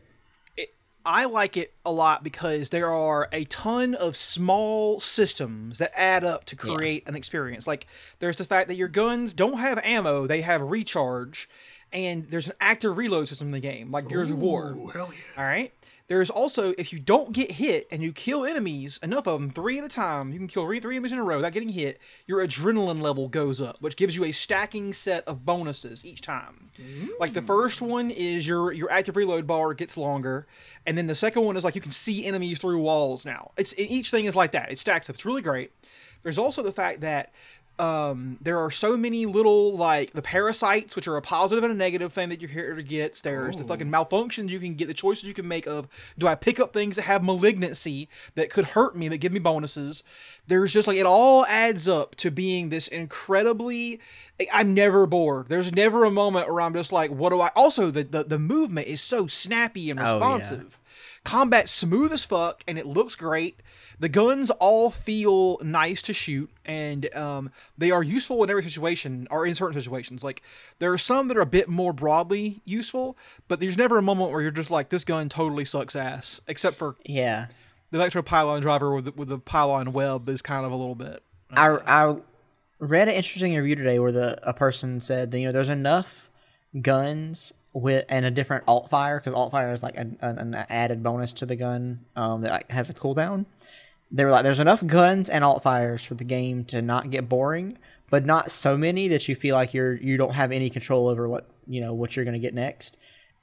[1.06, 6.24] I like it a lot because there are a ton of small systems that add
[6.24, 7.66] up to create an experience.
[7.68, 7.88] Like
[8.20, 11.50] there's the fact that your guns don't have ammo, they have recharge,
[11.92, 14.76] and there's an active reload system in the game, like Gears of War.
[14.94, 15.42] Hell yeah.
[15.42, 15.74] All right.
[16.12, 19.80] There's also if you don't get hit and you kill enemies enough of them three
[19.80, 22.02] at a time, you can kill three, three enemies in a row without getting hit.
[22.28, 26.69] Your adrenaline level goes up, which gives you a stacking set of bonuses each time.
[27.17, 30.47] Like the first one is your your active reload bar gets longer,
[30.86, 33.52] and then the second one is like you can see enemies through walls now.
[33.56, 34.69] It's each thing is like that.
[34.69, 35.15] It stacks up.
[35.15, 35.71] It's really great.
[36.24, 37.32] There's also the fact that
[37.82, 41.76] um, there are so many little like the parasites, which are a positive and a
[41.76, 43.22] negative thing that your character gets.
[43.22, 46.36] There's the fucking malfunctions you can get, the choices you can make of do I
[46.36, 50.04] pick up things that have malignancy that could hurt me that give me bonuses.
[50.48, 54.00] There's just like it all adds up to being this incredibly.
[54.54, 55.48] I'm never bored.
[55.50, 57.50] There's never a moment where I'm just like, what do I?
[57.56, 60.12] Also, the the, the movement is so snappy and Oh, yeah.
[60.13, 60.80] responsive.
[61.24, 63.60] Combat smooth as fuck, and it looks great.
[64.02, 69.28] The guns all feel nice to shoot, and um, they are useful in every situation,
[69.30, 70.24] or in certain situations.
[70.24, 70.42] Like
[70.80, 73.16] there are some that are a bit more broadly useful,
[73.48, 76.80] but there's never a moment where you're just like, "This gun totally sucks ass," except
[76.80, 77.46] for Yeah.
[77.92, 80.96] the electro pylon driver with the, with the pylon web is kind of a little
[80.96, 81.22] bit.
[81.52, 82.16] I I
[82.80, 86.32] read an interesting review today where the a person said that you know there's enough
[86.82, 90.56] guns with and a different alt fire because alt fire is like an, an, an
[90.70, 93.46] added bonus to the gun um, that like, has a cooldown.
[94.12, 97.30] They were like, there's enough guns and alt fires for the game to not get
[97.30, 97.78] boring,
[98.10, 101.28] but not so many that you feel like you're you don't have any control over
[101.28, 102.97] what you know what you're gonna get next.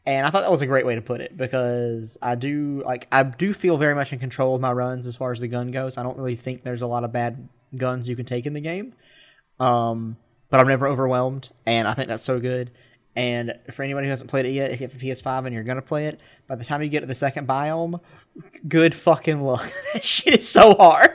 [0.07, 3.09] And I thought that was a great way to put it because I do like
[3.13, 5.71] I do feel very much in control of my runs as far as the gun
[5.71, 5.99] goes.
[5.99, 8.61] I don't really think there's a lot of bad guns you can take in the
[8.61, 8.95] game.
[9.61, 10.17] Um,
[10.51, 12.71] but I'm never overwhelmed, and I think that's so good.
[13.19, 15.65] And for anybody who hasn't played it yet, if you have a PS5 and you're
[15.65, 17.99] gonna play it, by the time you get to the second biome,
[18.69, 19.73] good fucking luck.
[19.93, 21.11] that shit is so hard.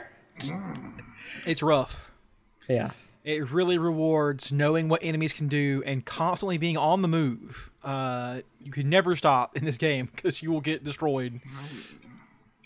[1.46, 2.10] It's rough.
[2.68, 2.90] Yeah.
[3.24, 7.70] It really rewards knowing what enemies can do and constantly being on the move.
[7.82, 11.40] Uh, you can never stop in this game because you will get destroyed.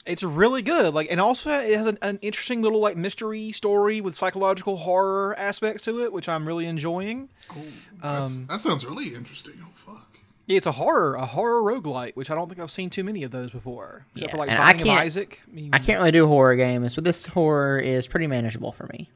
[0.09, 0.95] It's really good.
[0.95, 5.35] Like, and also it has an, an interesting little like mystery story with psychological horror
[5.39, 7.29] aspects to it, which I'm really enjoying.
[8.03, 9.55] That's, Um, that sounds really interesting.
[9.63, 10.07] Oh fuck.
[10.47, 13.23] Yeah, it's a horror, a horror roguelite, which I don't think I've seen too many
[13.23, 15.43] of those before, except Yeah, for like and I can't- Isaac.
[15.47, 18.87] I, mean, I can't really do horror games, but this horror is pretty manageable for
[18.87, 19.11] me.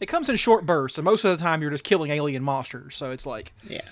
[0.00, 2.96] It comes in short bursts, and most of the time you're just killing alien monsters.
[2.96, 3.82] So it's like Yeah.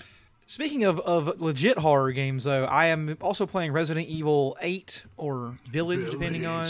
[0.49, 5.57] Speaking of, of legit horror games, though, I am also playing Resident Evil 8 or
[5.69, 6.65] Village, depending on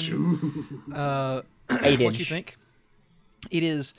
[0.93, 1.41] uh,
[1.83, 2.19] Eight what inch.
[2.19, 2.57] you think.
[3.51, 3.93] It is.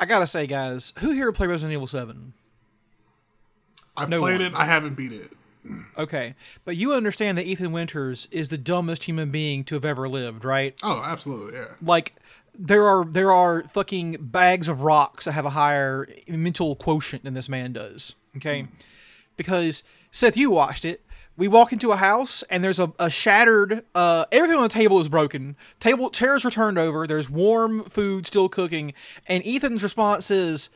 [0.00, 2.32] I gotta say, guys, who here play Resident Evil 7?
[3.96, 4.52] I've No played one.
[4.52, 4.56] it.
[4.58, 5.30] I haven't beat it.
[5.96, 10.08] Okay, but you understand that Ethan Winters is the dumbest human being to have ever
[10.08, 10.74] lived, right?
[10.82, 11.54] Oh, absolutely.
[11.58, 11.66] Yeah.
[11.80, 12.14] Like,
[12.54, 17.34] there are there are fucking bags of rocks that have a higher mental quotient than
[17.34, 18.14] this man does.
[18.36, 18.66] Okay,
[19.36, 21.02] because Seth, you watched it.
[21.36, 23.84] We walk into a house and there's a, a shattered.
[23.94, 25.56] Uh, everything on the table is broken.
[25.80, 27.06] Table chairs are turned over.
[27.06, 28.94] There's warm food still cooking,
[29.26, 30.70] and Ethan's response is,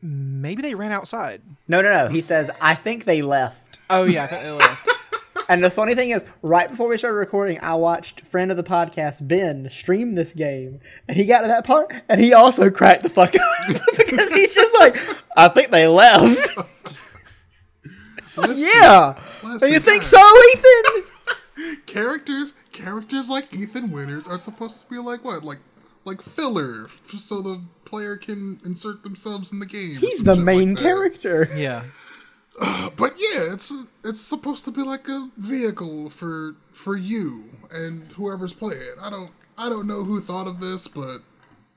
[0.00, 2.08] "Maybe they ran outside." No, no, no.
[2.08, 3.56] He says, I think they left.
[3.90, 4.88] Oh yeah, I thought they left.
[5.48, 8.62] And the funny thing is, right before we started recording, I watched friend of the
[8.62, 13.02] podcast Ben stream this game, and he got to that part, and he also cracked
[13.02, 13.42] the fuck up
[13.96, 14.96] because he's just like,
[15.36, 16.96] "I think they left."
[18.36, 21.04] Listen, yeah, listen, you think guys, so, Ethan?
[21.86, 25.58] Characters, characters like Ethan Winters are supposed to be like what, like,
[26.04, 29.98] like filler, f- so the player can insert themselves in the game.
[30.00, 31.48] He's the main like character.
[31.56, 31.84] Yeah.
[32.96, 38.52] But yeah, it's it's supposed to be like a vehicle for for you and whoever's
[38.52, 38.94] playing.
[39.02, 41.18] I don't I don't know who thought of this, but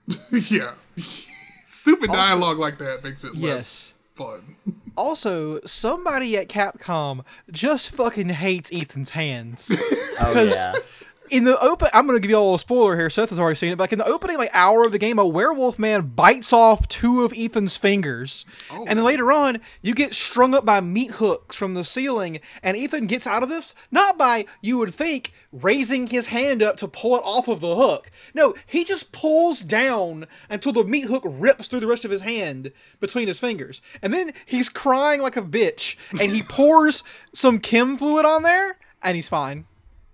[0.31, 0.73] yeah,
[1.67, 3.93] stupid dialogue like that makes it less Yes.
[4.17, 4.55] Fun.
[4.97, 9.71] Also, somebody at Capcom just fucking hates Ethan's hands.
[10.19, 10.73] Oh yeah.
[11.29, 13.09] in the open, I'm gonna give you a little spoiler here.
[13.09, 15.19] Seth has already seen it, but like in the opening like hour of the game,
[15.19, 19.93] a werewolf man bites off two of Ethan's fingers, oh, and then later on, you
[19.93, 23.73] get strung up by meat hooks from the ceiling, and Ethan gets out of this
[23.91, 27.75] not by you would think raising his hand up to pull it off of the
[27.75, 28.11] hook.
[28.33, 32.21] No, he just pulls down until the meat hook rips through the rest of his
[32.21, 37.59] hand between his fingers, and then he's crying like a bitch, and he pours some
[37.59, 39.65] chem fluid on there, and he's fine.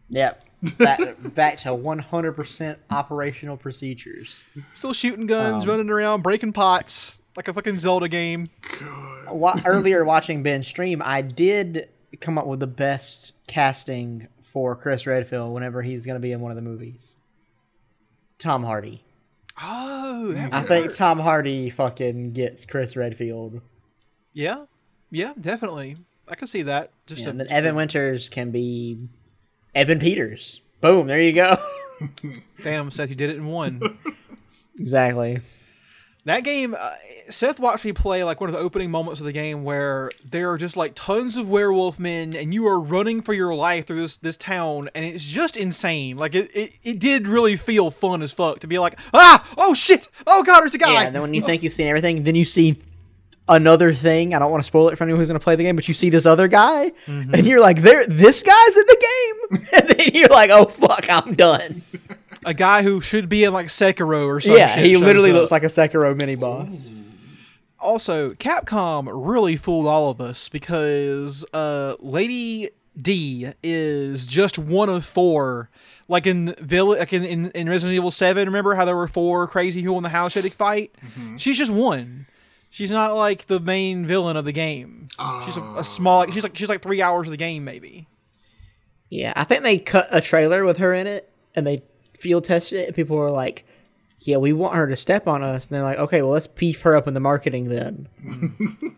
[0.09, 0.43] Yep.
[0.77, 0.99] Back,
[1.35, 4.45] back to 100% operational procedures.
[4.73, 8.49] Still shooting guns, um, running around, breaking pots like a fucking Zelda game.
[9.29, 11.89] Wa- earlier watching Ben stream, I did
[12.21, 16.39] come up with the best casting for Chris Redfield whenever he's going to be in
[16.41, 17.17] one of the movies.
[18.39, 19.03] Tom Hardy.
[19.61, 23.61] Oh, that- I think Tom Hardy fucking gets Chris Redfield.
[24.33, 24.65] yeah,
[25.11, 25.97] yeah, definitely.
[26.27, 26.91] I can see that.
[27.05, 28.97] Just Yeah, a, and then Ethan Winters can be
[29.75, 30.61] Evan Peters.
[30.81, 31.57] Boom, there you go.
[32.63, 33.97] damn, Seth, you did it in one.
[34.79, 35.41] exactly.
[36.25, 36.91] that game, uh,
[37.29, 40.51] Seth watched me play like one of the opening moments of the game where there
[40.51, 44.01] are just like tons of werewolf men, and you are running for your life through
[44.01, 46.17] this this town, and it's just insane.
[46.17, 49.73] Like it, it, it did really feel fun as fuck to be like, ah, oh
[49.73, 50.93] shit, oh god, there's a guy.
[50.93, 52.77] Yeah, and then when you think you've seen everything, then you see
[53.49, 54.33] another thing.
[54.33, 55.87] I don't want to spoil it for anyone who's going to play the game, but
[55.87, 57.33] you see this other guy, Mm-hmm.
[57.35, 59.05] and you're like, "There, this guy's in the
[59.51, 61.83] game," and then you're like, "Oh fuck, I'm done."
[62.45, 64.59] a guy who should be in like Sekiro or something.
[64.59, 67.01] yeah, he literally looks like a Sekiro mini boss.
[67.79, 72.69] Also, Capcom really fooled all of us because uh, Lady
[73.01, 75.69] D is just one of four.
[76.09, 79.47] Like in Vill- like in, in, in Resident Evil Seven, remember how there were four
[79.47, 80.93] crazy people in the house you had to fight?
[81.37, 82.25] She's just one.
[82.73, 85.07] She's not like the main villain of the game.
[85.45, 86.25] She's a, a small.
[86.31, 88.07] She's like she's like three hours of the game maybe.
[89.11, 91.83] Yeah, I think they cut a trailer with her in it, and they
[92.17, 92.87] field tested it.
[92.87, 93.63] And people were like,
[94.21, 96.81] "Yeah, we want her to step on us," and they're like, "Okay, well, let's beef
[96.81, 98.09] her up in the marketing then."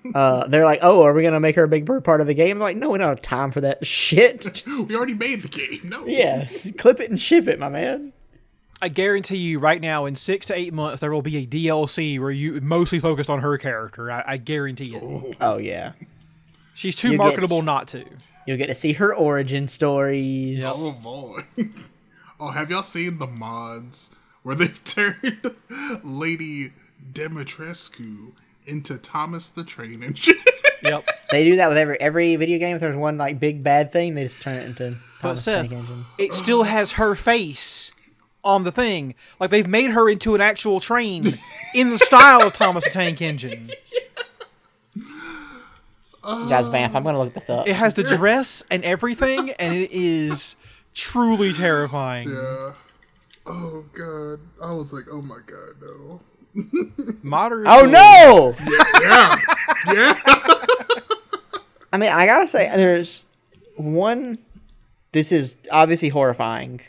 [0.16, 2.56] uh, they're like, "Oh, are we gonna make her a big part of the game?"
[2.56, 5.90] I'm like, "No, we don't have time for that shit." We already made the game.
[5.90, 6.06] No.
[6.06, 8.14] yes, clip it and ship it, my man.
[8.82, 12.20] I guarantee you, right now, in six to eight months, there will be a DLC
[12.20, 14.12] where you mostly focused on her character.
[14.12, 15.02] I, I guarantee it.
[15.02, 15.94] Oh, oh yeah,
[16.74, 18.04] She's too You get- marketable not to.
[18.46, 20.62] you'll get to see her origin stories.
[20.64, 21.42] Oh boy.
[22.40, 24.12] oh, have y'all seen the mods
[24.44, 25.56] where they've turned
[26.04, 26.74] Lady
[27.14, 28.34] Dimitrescu
[28.68, 30.38] into Thomas the Train and shit?
[30.84, 31.08] Yep.
[31.32, 32.76] They do that with every every video game.
[32.76, 34.98] If there's one like big bad thing, they just turn it into.
[35.22, 36.06] But Thomas Seth, Tank Engine.
[36.18, 37.92] it still has her face
[38.46, 39.16] on the thing.
[39.40, 41.38] Like they've made her into an actual train
[41.74, 43.70] in the style of Thomas the Tank Engine.
[46.24, 46.96] Guys, vamp.
[46.96, 47.68] I'm gonna look this up.
[47.68, 50.56] It has the dress and everything, and it is
[50.94, 52.30] truly terrifying.
[52.30, 52.74] Yeah.
[53.46, 54.40] Oh god.
[54.64, 56.22] I was like, oh my god, no.
[57.22, 57.66] Modern.
[57.68, 58.56] Oh will- no!
[59.02, 59.36] Yeah.
[59.94, 60.20] yeah.
[61.94, 63.24] I mean, I gotta say, there's
[63.76, 64.40] one.
[65.12, 66.82] This is obviously horrifying,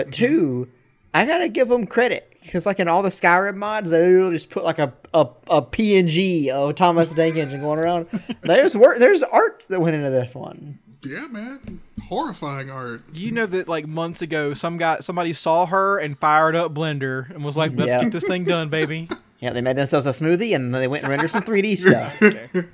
[0.00, 0.24] but mm-hmm.
[0.24, 0.68] two,
[1.12, 4.48] I gotta give them credit because, like in all the Skyrim mods, they literally just
[4.48, 8.06] put like a a, a PNG of Thomas the Tank Engine going around.
[8.42, 8.98] There's work.
[8.98, 10.78] There's art that went into this one.
[11.02, 11.82] Yeah, man.
[12.08, 13.02] Horrifying art.
[13.12, 17.28] You know that like months ago, some guy, somebody saw her and fired up Blender
[17.28, 18.04] and was like, "Let's Yeah.
[18.04, 19.08] get this thing done, baby."
[19.42, 22.66] Yeah, they made themselves a smoothie and they went and rendered some 3D stuff.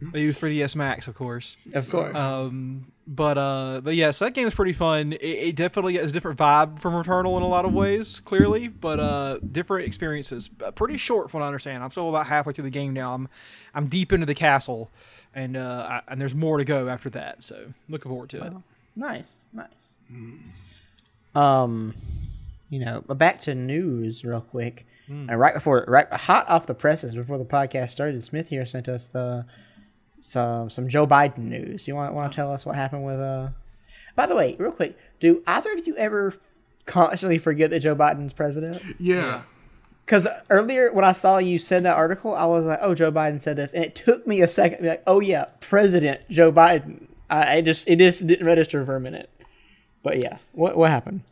[0.00, 1.56] They use 3ds Max, of course.
[1.74, 2.14] Of course.
[2.14, 5.12] Um, but uh, but yes, that game is pretty fun.
[5.14, 8.68] It, it definitely has a different vibe from Returnal in a lot of ways, clearly,
[8.68, 10.48] but uh, different experiences.
[10.64, 11.82] Uh, Pretty short, from what I understand.
[11.82, 13.14] I'm still about halfway through the game now.
[13.14, 13.28] I'm
[13.74, 14.90] I'm deep into the castle,
[15.34, 17.42] and uh, I, and there's more to go after that.
[17.42, 18.52] So looking forward to it.
[18.96, 19.96] Nice, nice.
[21.34, 21.94] Um,
[22.68, 24.86] you know, but back to news real quick.
[25.28, 28.88] And right before, right hot off the presses before the podcast started, Smith here sent
[28.88, 29.44] us the
[30.20, 31.88] some some Joe Biden news.
[31.88, 33.48] You want want to tell us what happened with uh?
[34.16, 36.34] By the way, real quick, do either of you ever
[36.86, 38.82] constantly forget that Joe Biden's president?
[38.98, 39.42] Yeah.
[40.04, 43.40] Because earlier when I saw you send that article, I was like, "Oh, Joe Biden
[43.40, 46.50] said this," and it took me a second to be like, "Oh yeah, President Joe
[46.50, 49.30] Biden." I, I just it just didn't register for a minute.
[50.02, 51.22] But yeah, what what happened?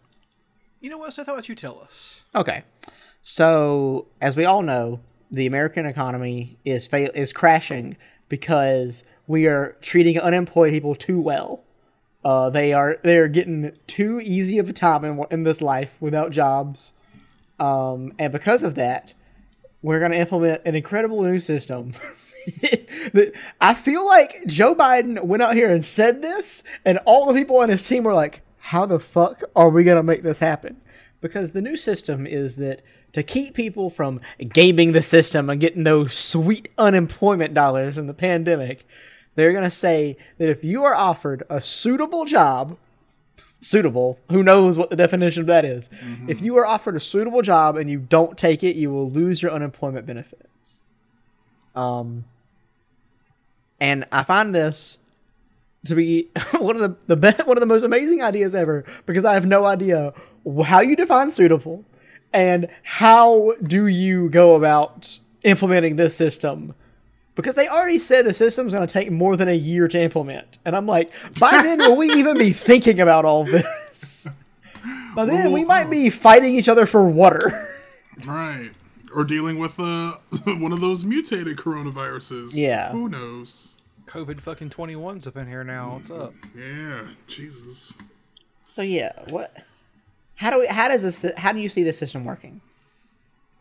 [0.80, 1.26] You know what, Seth?
[1.26, 2.22] How about you tell us?
[2.36, 2.62] Okay,
[3.22, 7.96] so as we all know, the American economy is fail is crashing
[8.28, 11.62] because we are treating unemployed people too well.
[12.24, 15.90] Uh, they are they are getting too easy of a time in in this life
[16.00, 16.92] without jobs,
[17.58, 19.12] um, and because of that,
[19.82, 21.92] we're going to implement an incredible new system.
[23.60, 27.58] I feel like Joe Biden went out here and said this, and all the people
[27.58, 30.78] on his team were like, how the fuck are we gonna make this happen?
[31.20, 34.20] Because the new system is that to keep people from
[34.52, 38.86] gaming the system and getting those sweet unemployment dollars from the pandemic,
[39.34, 42.76] they're gonna say that if you are offered a suitable job,
[43.60, 45.90] suitable, who knows what the definition of that is,
[46.28, 49.42] if you are offered a suitable job and you don't take it, you will lose
[49.42, 50.82] your unemployment benefits.
[51.74, 52.24] Um,
[53.80, 54.98] and I find this
[55.86, 59.24] to be one of the the best, one of the most amazing ideas ever because
[59.24, 60.12] I have no idea
[60.64, 61.84] how you define suitable
[62.32, 66.74] and how do you go about implementing this system
[67.34, 70.58] because they already said the system's going to take more than a year to implement
[70.64, 74.26] and i'm like by then will we even be thinking about all this
[75.14, 77.68] by then we might be fighting each other for water
[78.26, 78.70] Right.
[79.14, 80.12] Or dealing with uh,
[80.58, 82.50] one of those mutated coronaviruses.
[82.54, 82.90] Yeah.
[82.92, 83.76] Who knows?
[84.06, 85.94] COVID fucking 21's up in here now.
[85.94, 86.32] What's up?
[86.54, 87.02] Yeah.
[87.26, 87.96] Jesus.
[88.66, 89.56] so yeah what
[90.38, 92.60] how do we how does this how do you see this system working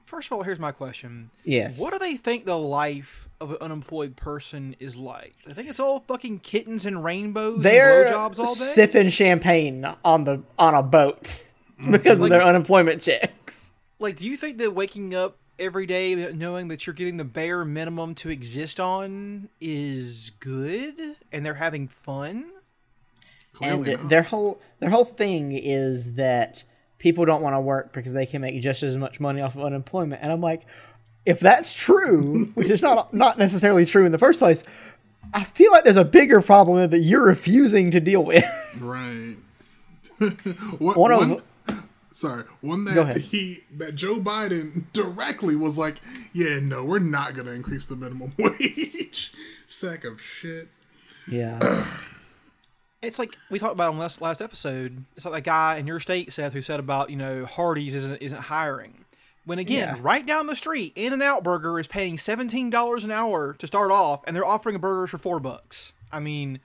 [0.08, 1.32] First of all, here's my question.
[1.44, 1.78] Yes.
[1.78, 5.34] What do they think the life of an unemployed person is like?
[5.46, 8.62] I think it's all fucking kittens and rainbows they're and blowjobs all day.
[8.62, 11.44] sipping champagne on the on a boat
[11.92, 13.74] because of their unemployment checks.
[14.00, 17.66] Like, do you think that waking up every day knowing that you're getting the bare
[17.66, 22.50] minimum to exist on is good and they're having fun?
[23.58, 24.10] Clearly and not.
[24.10, 26.64] their whole their whole thing is that
[27.00, 29.62] people don't want to work because they can make just as much money off of
[29.64, 30.22] unemployment.
[30.24, 30.64] And I'm like,
[31.26, 34.64] if that's true, which is not not necessarily true in the first place,
[35.34, 38.46] I feel like there's a bigger problem that you're refusing to deal with.
[38.80, 39.36] Right.
[40.80, 41.44] one, One of-
[42.12, 46.02] sorry, one that he that Joe Biden directly was like,
[46.34, 49.34] "Yeah, no, we're not going to increase the minimum wage."
[49.68, 50.70] Sack of shit.
[51.30, 51.86] yeah.
[53.02, 55.04] It's like we talked about on last last episode.
[55.16, 58.22] It's like that guy in your state, Seth, who said about you know Hardee's isn't
[58.22, 59.06] isn't hiring.
[59.46, 60.02] When again, Yeah.
[60.02, 64.22] right down the street, In-N-Out Burger is paying seventeen dollars an hour to start off,
[64.26, 65.94] and they're offering burgers for four bucks.
[66.12, 66.60] I mean,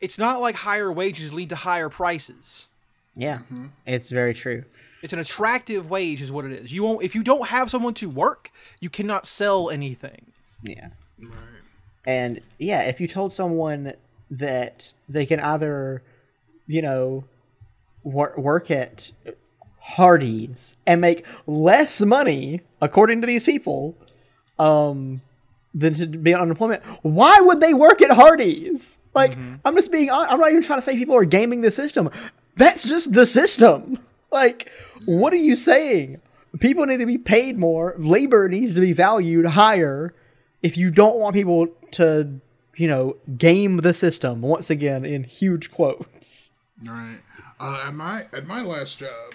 [0.00, 2.66] it's not like higher wages lead to higher prices.
[3.14, 3.38] Yeah.
[3.38, 3.66] Mm-hmm.
[3.86, 4.64] It's very true.
[5.02, 6.72] It's an attractive wage, is what it is.
[6.72, 8.50] You won't if you don't have someone to work,
[8.80, 10.32] you cannot sell anything.
[10.62, 10.88] Yeah.
[11.20, 11.30] Right.
[12.06, 13.92] And yeah, if you told someone
[14.30, 16.02] that they can either,
[16.66, 17.24] you know,
[18.02, 19.10] wor- work at
[19.80, 23.96] Hardee's and make less money, according to these people,
[24.58, 25.20] um,
[25.74, 28.98] than to be on unemployment, why would they work at Hardee's?
[29.14, 32.10] Like, I'm just being I'm not even trying to say people are gaming the system.
[32.56, 33.98] That's just the system.
[34.32, 34.70] Like,
[35.06, 36.20] what are you saying?
[36.58, 37.94] People need to be paid more.
[37.96, 40.12] Labor needs to be valued higher
[40.62, 42.40] if you don't want people to,
[42.76, 46.52] you know, game the system once again in huge quotes.
[46.84, 47.20] Right.
[47.58, 49.34] Uh, at my at my last job,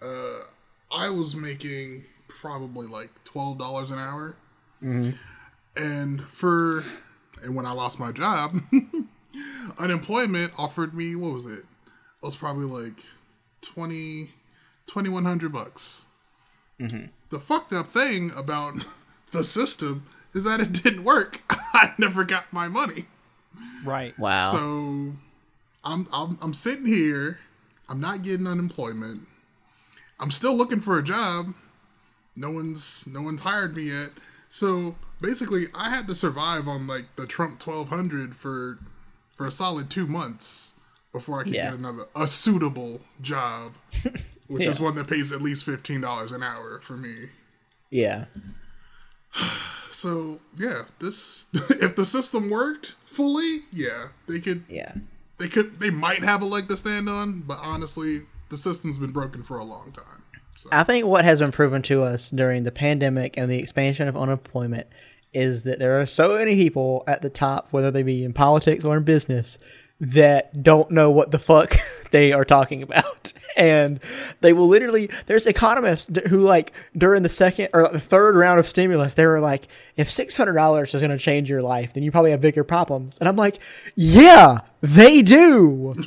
[0.00, 0.38] uh,
[0.96, 4.36] I was making probably like twelve dollars an hour,
[5.76, 6.84] and for
[7.42, 8.60] and when I lost my job,
[9.78, 11.64] unemployment offered me what was it?
[12.22, 13.04] It was probably like
[13.62, 14.30] 20,
[14.86, 16.02] 2100 bucks.
[17.30, 18.74] The fucked up thing about
[19.32, 21.40] the system is that it didn't work.
[21.74, 23.06] I never got my money.
[23.84, 24.18] Right.
[24.18, 24.52] Wow.
[24.52, 24.58] So
[25.84, 27.38] I'm, I'm I'm sitting here.
[27.88, 29.26] I'm not getting unemployment.
[30.20, 31.48] I'm still looking for a job.
[32.36, 34.10] No one's no one's hired me yet.
[34.48, 38.78] So basically, I had to survive on like the Trump 1200 for
[39.36, 40.74] for a solid two months
[41.12, 41.70] before I could Yeah.
[41.70, 43.72] get another a suitable job,
[44.46, 47.30] which is one that pays at least fifteen dollars an hour for me.
[47.90, 48.26] yeah.
[49.90, 54.94] So yeah, this if the system worked fully, yeah, they could Yeah.
[55.38, 59.12] they could they might have a leg to stand on, but honestly, the system's been
[59.12, 60.22] broken for a long time.
[60.56, 64.08] So I think what has been proven to us during the pandemic and the expansion
[64.08, 64.86] of unemployment
[65.34, 68.84] is that there are so many people at the top, whether they be in politics
[68.84, 69.58] or in business,
[70.02, 71.76] that don't know what the fuck
[72.10, 73.32] they are talking about.
[73.54, 74.00] And
[74.40, 78.66] they will literally, there's economists who, like, during the second or the third round of
[78.66, 82.30] stimulus, they were like, if $600 is going to change your life, then you probably
[82.30, 83.18] have bigger problems.
[83.18, 83.58] And I'm like,
[83.94, 85.92] yeah, they do.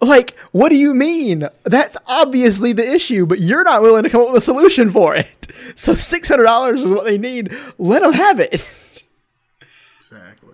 [0.00, 1.48] Like, what do you mean?
[1.64, 5.16] That's obviously the issue, but you're not willing to come up with a solution for
[5.16, 5.48] it.
[5.74, 7.52] So if six hundred dollars is what they need.
[7.78, 8.64] Let them have it.
[9.96, 10.47] exactly.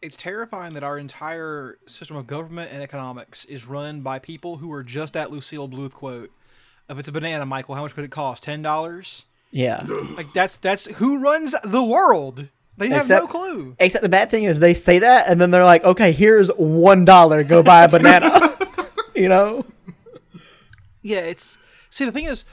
[0.00, 4.72] It's terrifying that our entire system of government and economics is run by people who
[4.72, 6.30] are just that Lucille Bluth quote.
[6.88, 8.44] If it's a banana, Michael, how much could it cost?
[8.44, 9.26] Ten dollars?
[9.50, 9.82] Yeah.
[10.16, 12.48] Like that's that's who runs the world.
[12.76, 13.76] They have Except- no clue.
[13.80, 17.04] Except the bad thing is they say that and then they're like, okay, here's one
[17.04, 17.42] dollar.
[17.42, 18.56] Go buy a banana.
[19.16, 19.64] you know?
[21.02, 21.58] Yeah, it's
[21.90, 22.44] see the thing is,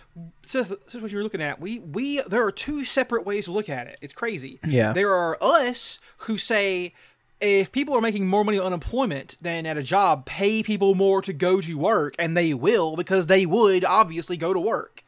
[0.43, 1.59] since this is what you're looking at.
[1.59, 3.99] We we there are two separate ways to look at it.
[4.01, 4.59] It's crazy.
[4.65, 4.93] Yeah.
[4.93, 6.93] there are us who say
[7.41, 11.21] if people are making more money on unemployment than at a job, pay people more
[11.21, 15.03] to go to work, and they will because they would obviously go to work.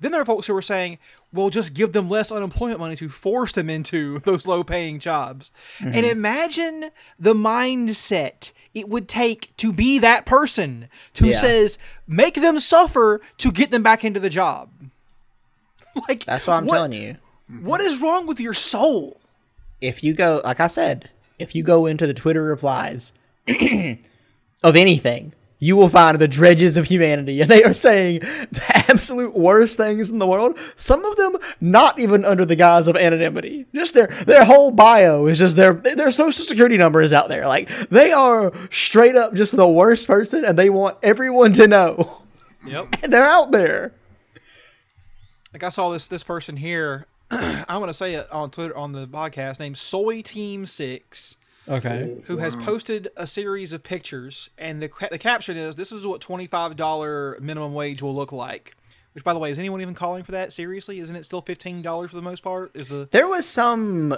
[0.00, 0.98] Then there are folks who are saying,
[1.32, 5.50] well, just give them less unemployment money to force them into those low paying jobs.
[5.80, 6.04] And mm-hmm.
[6.10, 10.88] imagine the mindset it would take to be that person
[11.18, 11.38] who Yeah.
[11.40, 14.70] says, make them suffer to get them back into the job.
[16.08, 17.16] Like That's what I'm what- telling you.
[17.62, 19.20] What is wrong with your soul?
[19.80, 23.12] if you go like I said, if you go into the Twitter replies
[23.48, 29.36] of anything, you will find the dredges of humanity, and they are saying the absolute
[29.36, 30.58] worst things in the world.
[30.76, 33.66] Some of them not even under the guise of anonymity.
[33.74, 37.46] Just their their whole bio is just their their social security number is out there.
[37.46, 42.22] Like they are straight up just the worst person, and they want everyone to know.
[42.66, 42.96] Yep.
[43.04, 43.92] And they're out there.
[45.52, 47.06] Like I saw this this person here.
[47.30, 51.36] I'm gonna say it on Twitter on the podcast named Soy Team Six.
[51.68, 52.22] Okay.
[52.26, 56.20] who has posted a series of pictures, and the the caption is, "This is what
[56.20, 58.76] twenty five dollar minimum wage will look like."
[59.14, 61.00] Which, by the way, is anyone even calling for that seriously?
[61.00, 62.70] Isn't it still fifteen dollars for the most part?
[62.74, 64.14] Is the There was some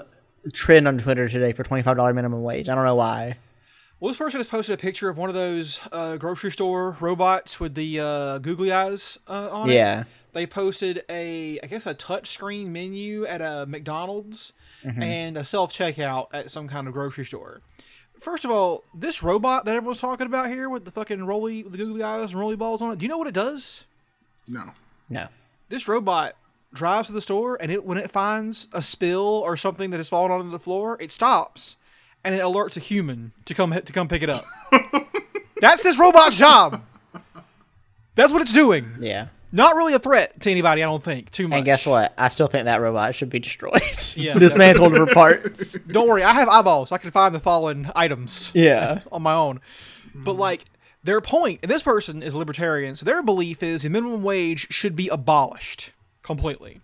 [0.53, 2.69] trend on Twitter today for twenty five dollar minimum wage.
[2.69, 3.39] I don't know why.
[4.01, 7.59] Well, this person has posted a picture of one of those uh, grocery store robots
[7.59, 9.75] with the uh, googly eyes uh, on it.
[9.75, 10.05] Yeah.
[10.33, 14.53] They posted a, I guess, a touch screen menu at a McDonald's
[14.85, 17.61] and a self checkout at some kind of grocery store.
[18.21, 21.77] First of all, this robot that everyone's talking about here with the fucking rolly, the
[21.77, 22.99] googly eyes and rolly balls on it.
[22.99, 23.85] Do you know what it does?
[24.47, 24.73] No.
[25.09, 25.29] No.
[25.69, 26.37] This robot
[26.73, 30.09] drives to the store, and it when it finds a spill or something that has
[30.09, 31.77] fallen onto the floor, it stops
[32.25, 34.45] and it alerts a human to come to come pick it up.
[35.61, 36.83] That's this robot's job.
[38.15, 38.93] That's what it's doing.
[39.01, 39.29] Yeah.
[39.51, 41.31] Not really a threat to anybody, I don't think.
[41.31, 41.57] Too much.
[41.59, 42.13] And guess what?
[42.19, 43.83] I still think that robot should be destroyed.
[44.17, 44.35] Yeah.
[44.39, 45.75] Dismantled for parts.
[45.87, 46.91] Don't worry, I have eyeballs.
[46.91, 49.03] I can find the fallen items Yeah.
[49.13, 49.61] on my own.
[50.15, 50.41] But hmm.
[50.41, 50.65] like
[51.05, 54.97] their point, and this person is libertarian, so their belief is the minimum wage should
[54.97, 55.93] be abolished
[56.23, 56.81] completely.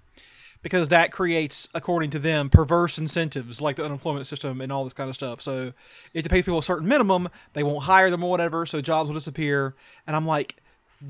[0.65, 4.95] Because that creates, according to them, perverse incentives like the unemployment system and all this
[4.95, 5.43] kind of stuff.
[5.43, 5.75] So
[6.15, 9.09] if they pay people a certain minimum, they won't hire them or whatever, so jobs
[9.09, 9.75] will disappear.
[10.07, 10.57] And I'm like,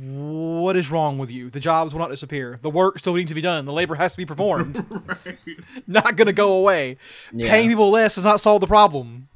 [0.00, 1.50] what is wrong with you?
[1.50, 2.58] The jobs will not disappear.
[2.62, 3.64] The work still needs to be done.
[3.64, 4.84] The labor has to be performed.
[5.08, 5.32] It's
[5.86, 6.98] not going to go away.
[7.32, 7.50] Yeah.
[7.50, 9.28] Paying people less does not solve the problem.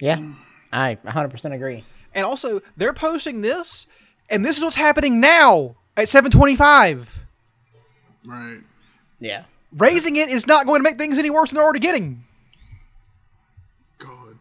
[0.00, 0.32] Yeah.
[0.72, 1.84] I 100% agree.
[2.14, 3.86] And also, they're posting this,
[4.30, 7.26] and this is what's happening now at 725.
[8.24, 8.58] Right.
[9.20, 9.44] Yeah.
[9.76, 12.24] Raising it is not going to make things any worse than they're already getting.
[13.98, 14.36] God.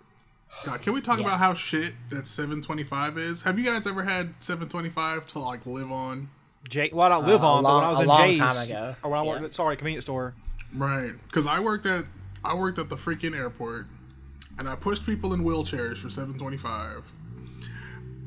[0.65, 3.41] God, can we talk about how shit that 725 is?
[3.43, 6.29] Have you guys ever had 725 to like live on?
[6.69, 8.27] Jay, well, I don't live Uh, a on, but when I was a in long
[8.27, 8.95] Jay's, time ago.
[9.03, 10.33] or when I worked at sorry convenience store,
[10.73, 11.11] Right.
[11.27, 12.05] Because I worked at
[12.45, 13.87] I worked at the freaking airport,
[14.57, 17.11] and I pushed people in wheelchairs for 725.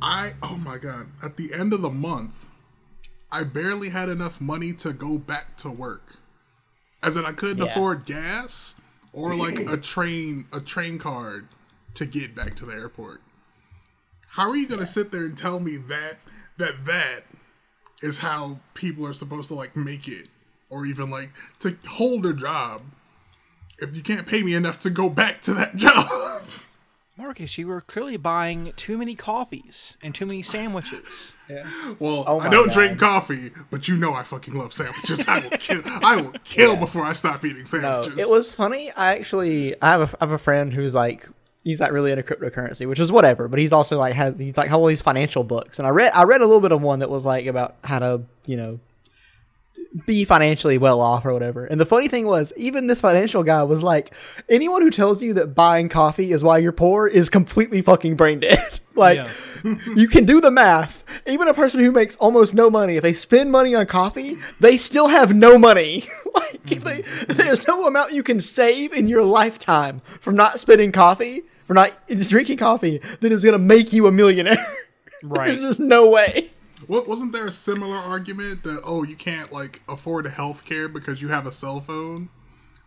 [0.03, 1.07] I oh my god!
[1.23, 2.49] At the end of the month,
[3.35, 6.19] I barely had enough money to go back to work,
[7.03, 7.73] as in I couldn't Yeah.
[7.73, 8.77] afford gas
[9.13, 11.49] or like a train a train card
[11.95, 13.21] to get back to the airport.
[14.29, 16.19] How are you gonna sit there and tell me that
[16.59, 17.23] that that
[18.03, 20.29] is how people are supposed to like make it
[20.71, 22.83] or even like to hold a job
[23.81, 26.43] if you can't pay me enough to go back to that job.
[27.17, 31.33] Marcus, you were clearly buying too many coffees and too many sandwiches.
[31.49, 31.63] yeah.
[32.01, 32.75] well, Oh I don't God.
[32.75, 35.25] drink coffee, but you know I fucking love sandwiches.
[35.29, 35.83] I will kill.
[35.85, 37.65] I will kill before I stop eating No,
[38.03, 38.19] sandwiches.
[38.19, 38.91] it was funny.
[38.93, 41.29] I actually, I have a, I have a friend who's like,
[41.63, 43.47] he's like really into cryptocurrency, which is whatever.
[43.47, 46.11] But he's also like has he's like how all these financial books, and I read
[46.15, 48.81] I read a little bit of one that was like about how to you know
[50.07, 51.65] be financially well off or whatever.
[51.67, 54.13] And the funny thing was, even this financial guy was like,
[54.49, 58.41] anyone who tells you that buying coffee is why you're poor is completely fucking brain
[58.41, 58.81] dead.
[58.95, 59.31] like, Yeah.
[59.97, 61.05] you can do the math.
[61.27, 64.77] Even a person who makes almost no money, if they spend money on coffee, they
[64.77, 66.07] still have no money.
[66.35, 67.33] like, if they, mm-hmm.
[67.33, 71.93] there's no amount you can save in your lifetime from not spending coffee, from not
[72.09, 74.67] drinking coffee, that is going to make you a millionaire.
[75.23, 75.47] Right.
[75.47, 76.51] There's just no way.
[76.87, 80.89] What wasn't there a similar argument that oh you can't like afford a health care
[80.89, 82.29] because you have a cell phone?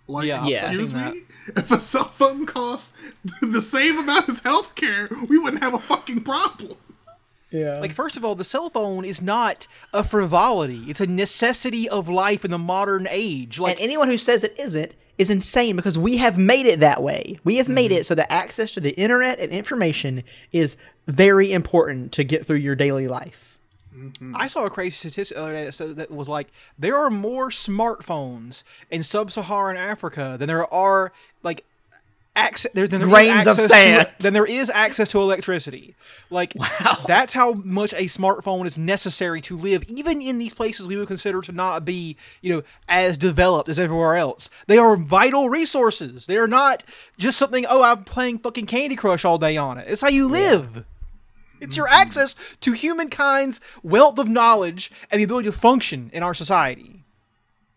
[0.08, 1.22] Like, Yeah, excuse seen me?
[1.48, 2.96] If a cell phone costs
[3.42, 6.78] the same amount as health care, we wouldn't have a fucking problem.
[7.52, 7.80] Yeah.
[7.80, 12.10] Like, first of all, the cell phone is not a frivolity; it's a necessity of
[12.10, 13.60] life in the modern age.
[13.60, 17.02] Like, and anyone who says it isn't is insane because we have made it that
[17.02, 17.40] way.
[17.44, 17.98] We have made mhm.
[17.98, 20.78] it so that access to the internet and information is
[21.08, 23.47] very important to get through your daily life.
[24.36, 28.64] I saw a crazy statistic the other day that was like there are more smartphones
[28.91, 31.12] in sub-Saharan Africa than there are
[31.43, 31.66] like
[32.38, 34.08] access there, than there is Grains of access sand.
[34.08, 35.95] to than there is access to electricity.
[36.30, 37.04] Like wow.
[37.08, 41.08] that's how much a smartphone is necessary to live, even in these places we would
[41.08, 44.50] consider to not be you know as developed as everywhere else.
[44.68, 46.28] They are vital resources.
[46.28, 46.84] They are not
[47.18, 47.66] just something.
[47.68, 49.88] Oh, I'm playing fucking Candy Crush all day on it.
[49.89, 50.86] It's how you live.
[51.60, 56.34] It's your access to humankind's wealth of knowledge and the ability to function in our
[56.34, 57.03] society.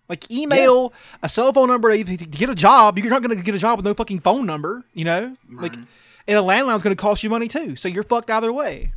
[0.09, 2.99] Like email, a cell phone number to get a job.
[2.99, 5.37] You're not going to get a job with no fucking phone number, you know?
[5.49, 7.77] Like, and a landline's going to cost you money too.
[7.77, 8.93] So you're fucked either way.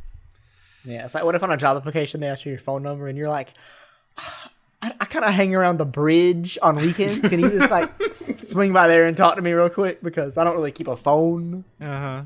[0.84, 3.06] Yeah, it's like what if on a job application they ask for your phone number
[3.08, 3.50] and you're like,
[4.18, 7.20] I, I kind of hang around the bridge on weekends.
[7.20, 7.90] Can you just like
[8.36, 10.96] swing by there and talk to me real quick because I don't really keep a
[10.96, 11.64] phone.
[11.80, 12.22] Uh huh.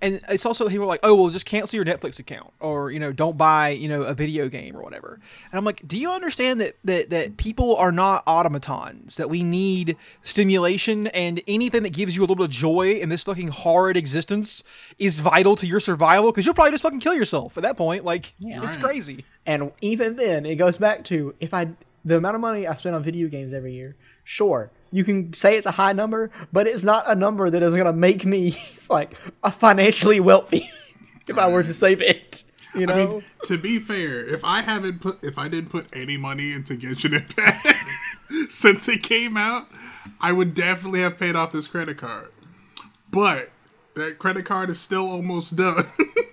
[0.00, 2.98] And it's also people are like, oh well, just cancel your Netflix account, or you
[2.98, 5.20] know, don't buy you know a video game or whatever.
[5.50, 9.16] And I'm like, do you understand that that that people are not automatons?
[9.16, 13.08] That we need stimulation, and anything that gives you a little bit of joy in
[13.08, 14.62] this fucking horrid existence
[14.98, 16.30] is vital to your survival.
[16.32, 18.04] Because you'll probably just fucking kill yourself at that point.
[18.04, 18.84] Like, it's Right.
[18.84, 19.24] crazy.
[19.46, 21.68] And even then, it goes back to if I
[22.04, 23.96] the amount of money I spend on video games every year.
[24.24, 27.74] Sure, you can say it's a high number, but it's not a number that is
[27.74, 28.56] going to make me
[28.88, 30.70] like a financially wealthy
[31.26, 32.44] if I were to save it.
[32.76, 35.86] You know, I mean, to be fair, if I haven't put, if I didn't put
[35.92, 37.66] any money into Genshin Impact
[38.48, 39.66] since it came out,
[40.20, 42.30] I would definitely have paid off this credit card.
[43.10, 43.50] But
[43.94, 45.86] that credit card is still almost done.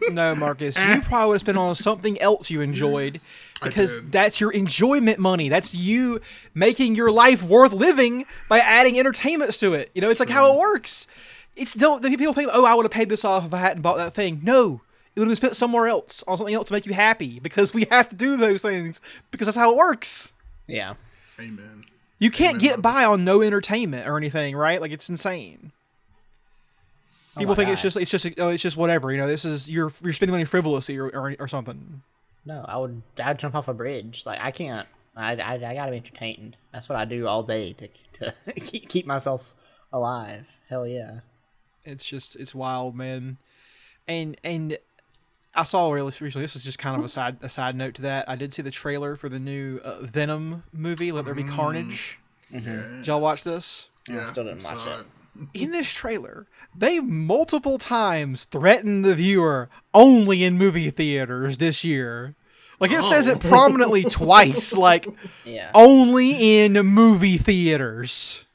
[0.10, 3.22] No, Marcus, you probably would have spent on something else you enjoyed
[3.64, 5.50] because that's your enjoyment money.
[5.50, 6.22] That's you
[6.54, 9.92] making your life worth living by adding entertainments to it.
[9.94, 11.08] You know, it's like how it works.
[11.56, 13.82] It's don't the people think, oh, I would have paid this off if I hadn't
[13.82, 14.40] bought that thing.
[14.44, 14.82] No,
[15.16, 17.74] it would have been spent somewhere else on something else to make you happy because
[17.74, 19.02] we have to do those things
[19.32, 20.34] because that's how it works.
[20.68, 20.96] yeah.
[21.40, 21.86] Amen.
[22.20, 24.80] You can't get by on no entertainment or anything, right?
[24.80, 25.72] Like it's insane.
[27.36, 29.12] Oh people my think it's just it's just oh, it's just whatever.
[29.12, 32.04] You know, this is you're you're spending money frivolously or, or or something.
[32.46, 33.02] No, I would.
[33.22, 34.24] I'd jump off a bridge.
[34.26, 34.88] Like I can't.
[35.16, 36.58] I, I, I gotta be entertained.
[36.74, 37.88] That's what I do all day to
[38.20, 39.54] to keep, keep myself
[39.92, 40.46] alive.
[40.70, 41.20] Hell yeah.
[41.84, 43.38] It's just it's wild, man.
[44.08, 44.78] And and
[45.54, 46.44] I saw really recently.
[46.44, 48.30] This is just kind of a side a side note to that.
[48.30, 51.12] I did see the trailer for the new uh, Venom movie.
[51.12, 52.20] Let there be carnage.
[52.52, 53.90] Did y'all watch this?
[54.08, 55.06] Yeah, still didn't watch saw it.
[55.54, 62.36] In this trailer, they multiple times threaten the viewer only in movie theaters this year.
[62.80, 63.50] Like it says it oh.
[63.50, 64.74] prominently twice.
[64.74, 65.08] Like
[65.46, 65.72] Yeah.
[65.74, 68.46] only in movie theaters.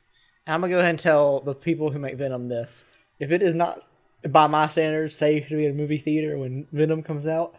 [0.46, 2.84] I'm gonna go ahead and tell the people who make Venom this:
[3.18, 3.80] if it is not
[4.28, 7.56] by my standards safe to be in a movie theater when Venom comes out,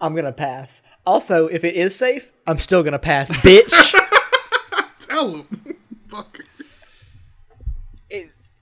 [0.00, 0.82] I'm gonna pass.
[1.06, 3.94] Also, if it is safe, I'm still gonna pass, bitch.
[5.00, 5.46] Tell him.
[6.08, 6.40] Fuck.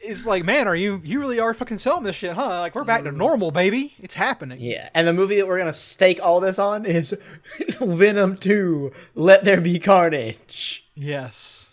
[0.06, 2.60] It, it's like, man, are you you really are fucking selling this shit, huh?
[2.60, 3.94] Like we're back to normal, baby.
[3.98, 4.60] It's happening.
[4.60, 7.16] yeah, and the movie that we're gonna stake all this on is
[7.80, 10.84] Venom 2: Let There Be Carnage.
[10.94, 11.70] Yes.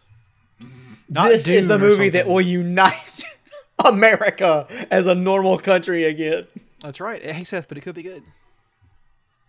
[1.09, 3.23] this is the movie that will unite
[3.79, 6.47] America as a normal country again.
[6.79, 7.23] That's right.
[7.23, 8.23] Hey Seth, but it could be good.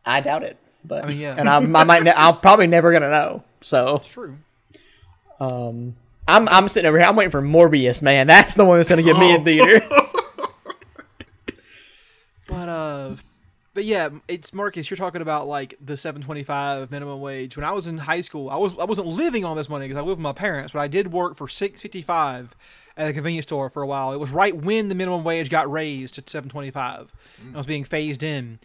[0.07, 1.35] I doubt it, but I mean, yeah.
[1.39, 3.43] and I, I might, ne- I'm probably never gonna know.
[3.63, 4.37] So, It's true.
[5.41, 7.07] um, I'm I'm sitting over here.
[7.07, 8.27] I'm waiting for Morbius, man.
[8.27, 9.83] That's the one that's gonna get me in theaters.
[12.47, 13.17] But uh,
[13.73, 14.89] but yeah, it's Marcus.
[14.91, 17.57] You're talking about like the 7.25 minimum wage.
[17.57, 19.97] When I was in high school, I was I wasn't living on this money because
[19.97, 22.51] I lived with my parents, but I did work for 6.55
[22.97, 24.13] at a convenience store for a while.
[24.13, 26.77] It was right when the minimum wage got raised to 7.25.
[26.77, 27.09] I
[27.57, 28.61] was being phased in,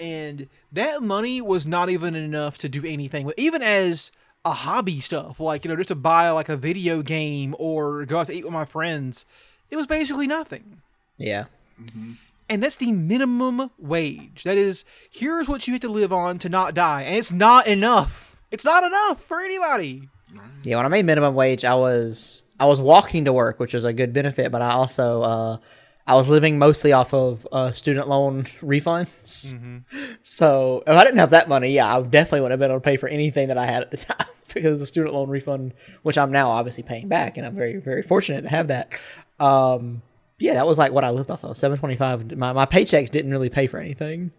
[0.00, 4.10] and that money was not even enough to do anything even as
[4.44, 8.18] a hobby stuff, like you know, just to buy like a video game or go
[8.20, 9.24] out to eat with my friends.
[9.70, 10.82] It was basically nothing.
[11.16, 11.44] yeah,
[12.48, 14.44] And that's the minimum wage.
[14.44, 17.02] That is, here's what you have to live on to not die.
[17.02, 18.36] And it's not enough.
[18.50, 20.08] It's not enough for anybody.
[20.62, 20.76] yeah.
[20.76, 23.92] When I made minimum wage, I was I was walking to work, which was a
[23.92, 25.56] good benefit, but I also uh,
[26.06, 29.54] I was living mostly off of uh, student loan refunds.
[30.22, 32.84] So if I didn't have that money, yeah, I definitely wouldn't have been able to
[32.84, 36.18] pay for anything that I had at the time because the student loan refund, which
[36.18, 38.92] I'm now obviously paying back, and I'm very very fortunate to have that.
[39.40, 40.02] Um,
[40.38, 41.56] yeah, that was like what I lived off of.
[41.56, 42.36] Seven twenty five.
[42.36, 44.30] My my paychecks didn't really pay for anything.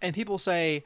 [0.00, 0.84] And people say,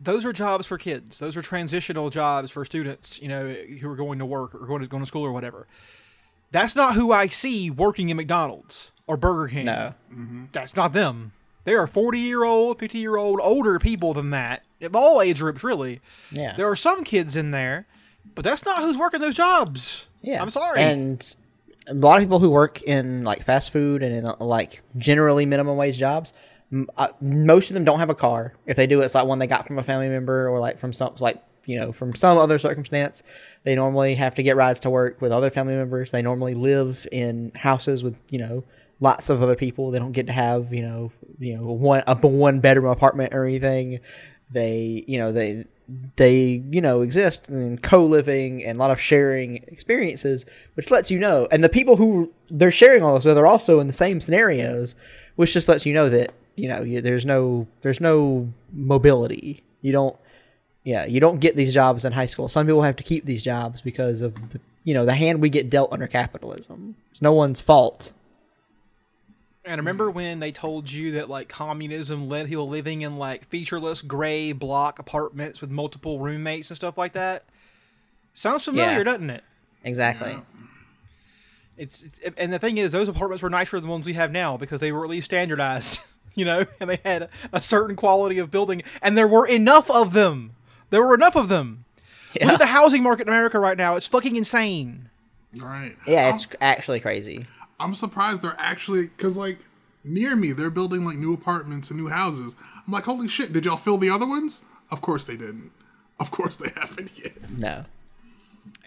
[0.00, 1.18] those are jobs for kids.
[1.18, 4.80] Those are transitional jobs for students, you know, who are going to work or going
[4.82, 5.66] to, going to school or whatever.
[6.52, 9.66] That's not who I see working in McDonald's or Burger King.
[9.66, 9.94] No.
[10.52, 11.32] That's not them.
[11.64, 15.40] They are 40 year old, 50 year old, older people than that of all age
[15.40, 16.00] groups, really.
[16.32, 16.54] Yeah.
[16.56, 17.86] There are some kids in there,
[18.34, 20.08] but that's not who's working those jobs.
[20.22, 20.80] Yeah, I'm sorry.
[20.80, 21.36] And
[21.86, 25.76] a lot of people who work in like fast food and in like generally minimum
[25.76, 26.32] wage jobs,
[26.72, 28.54] m- uh, most of them don't have a car.
[28.66, 30.92] If they do, it's like one they got from a family member or like from
[30.92, 33.22] some like you know from some other circumstance.
[33.62, 36.10] They normally have to get rides to work with other family members.
[36.10, 38.64] They normally live in houses with you know
[39.00, 39.90] lots of other people.
[39.90, 43.44] They don't get to have you know you know one a one bedroom apartment or
[43.44, 44.00] anything.
[44.50, 45.66] They you know they
[46.16, 51.18] they you know exist in co-living and a lot of sharing experiences which lets you
[51.18, 54.20] know and the people who they're sharing all this with are also in the same
[54.20, 54.94] scenarios
[55.36, 59.90] which just lets you know that you know you, there's no there's no mobility you
[59.90, 60.16] don't
[60.84, 63.42] yeah you don't get these jobs in high school some people have to keep these
[63.42, 67.32] jobs because of the you know the hand we get dealt under capitalism it's no
[67.32, 68.12] one's fault
[69.64, 74.00] And remember when they told you that like communism led people living in like featureless
[74.02, 77.44] gray block apartments with multiple roommates and stuff like that?
[78.32, 79.04] Sounds familiar, Yeah.
[79.04, 79.44] doesn't it?
[79.84, 80.36] exactly
[81.76, 84.30] It's, it's and the thing is, those apartments were nicer than the ones we have
[84.32, 86.00] now because they were at least standardized,
[86.34, 90.12] you know, and they had a certain quality of building, and there were enough of
[90.12, 90.52] them.
[90.90, 91.84] There were enough of them.
[92.40, 95.08] Look at the housing market in America right now; it's fucking insane.
[95.56, 95.96] Right.
[96.06, 97.44] yeah it's actually crazy
[97.80, 99.58] I'm surprised they're actually because like
[100.04, 102.54] near me they're building like new apartments and new houses.
[102.86, 103.52] I'm like, holy shit!
[103.52, 104.62] Did y'all fill the other ones?
[104.90, 105.72] Of course they didn't.
[106.20, 107.50] Of course they haven't yet.
[107.50, 107.84] no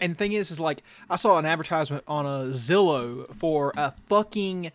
[0.00, 3.92] And the thing is, is like I saw an advertisement on a Zillow for a
[4.08, 4.70] fucking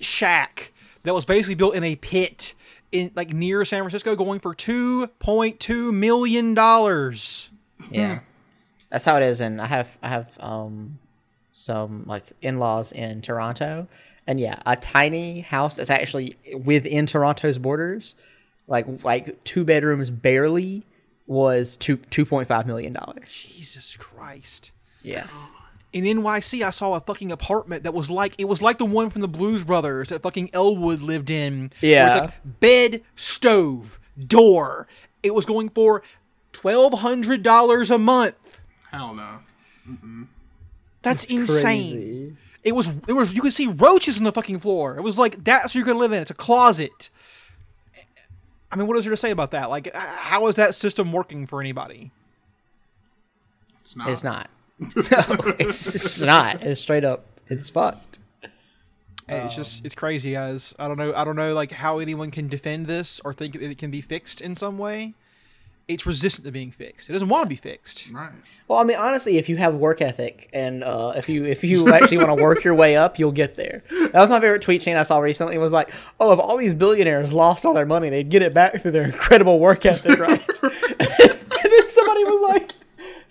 [0.00, 0.72] shack
[1.04, 2.54] that was basically built in a pit
[2.92, 7.50] in like near San Francisco, going for two point two million dollars.
[7.90, 8.20] Yeah,
[8.90, 9.40] that's how it is.
[9.40, 10.98] And I have I have um
[11.50, 13.88] some like in laws in Toronto,
[14.26, 18.14] and yeah, a tiny house that's actually within Toronto's borders,
[18.68, 20.84] like like two bedrooms barely,
[21.26, 23.28] was two two point five million dollars.
[23.28, 24.70] Jesus Christ.
[25.02, 25.26] Yeah,
[25.92, 29.10] In NYC, I saw a fucking apartment that was like it was like the one
[29.10, 31.70] from the Blues Brothers that fucking Elwood lived in.
[31.80, 32.16] where Yeah.
[32.16, 34.86] it's like bed, stove, door.
[35.22, 36.02] It was going for
[36.52, 38.60] twelve hundred dollars a month.
[38.90, 39.40] Hell no.
[41.02, 41.92] That's insane.
[41.92, 42.36] Crazy.
[42.64, 44.96] It was it was you could see roaches on the fucking floor.
[44.96, 46.22] It was like that's what you're gonna live in.
[46.22, 47.10] It's a closet.
[48.70, 49.68] I mean, what is there to say about that?
[49.68, 52.10] Like, how is that system working for anybody?
[53.82, 54.08] It's not.
[54.08, 54.48] It's not.
[55.10, 56.62] no, it's just not.
[56.62, 57.26] It's straight up.
[57.48, 58.18] It's fucked.
[59.28, 60.74] And It's just it's crazy, guys.
[60.78, 61.14] I don't know.
[61.14, 64.40] I don't know like how anyone can defend this or think it can be fixed
[64.40, 65.14] in some way.
[65.88, 67.10] It's resistant to being fixed.
[67.10, 68.08] It doesn't want to be fixed.
[68.10, 68.32] Right.
[68.68, 71.92] Well, I mean, honestly, if you have work ethic and uh, if you if you
[71.92, 73.82] actually want to work your way up, you'll get there.
[73.90, 75.58] That was my favorite tweet chain I saw recently.
[75.58, 78.80] Was like, oh, if all these billionaires lost all their money, they'd get it back
[78.80, 80.48] through their incredible work ethic, right?
[80.62, 82.72] and then somebody was like,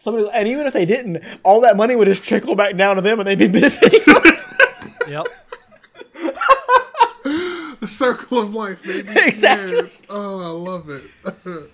[0.02, 3.02] somebody, and even if they didn't, all that money would just trickle back down to
[3.02, 4.02] them, and they'd be benefiting.
[4.02, 4.40] from it.
[5.08, 5.28] Yep.
[7.80, 9.10] The circle of life, baby.
[9.16, 9.76] Exactly.
[9.76, 10.04] Yes.
[10.10, 11.72] Oh, I love it.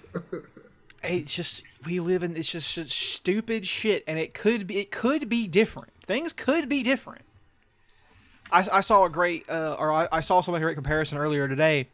[1.03, 4.91] it's just we live in it's just such stupid shit and it could be it
[4.91, 7.21] could be different things could be different
[8.51, 11.88] i, I saw a great uh, or I, I saw some great comparison earlier today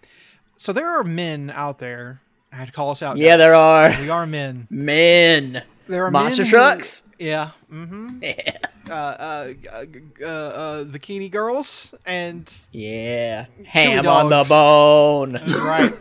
[0.58, 2.22] so there are men out there
[2.52, 3.40] i had to call us out yeah, guys.
[3.40, 5.64] there are we are men men.
[5.88, 7.04] There are Monster men who- trucks.
[7.20, 8.58] yeah mm-hmm Yeah.
[8.90, 9.86] uh, uh, uh,
[10.22, 13.46] uh, uh, bikini girls and Yeah.
[13.68, 15.32] Ham on the bone.
[15.34, 15.94] That's right.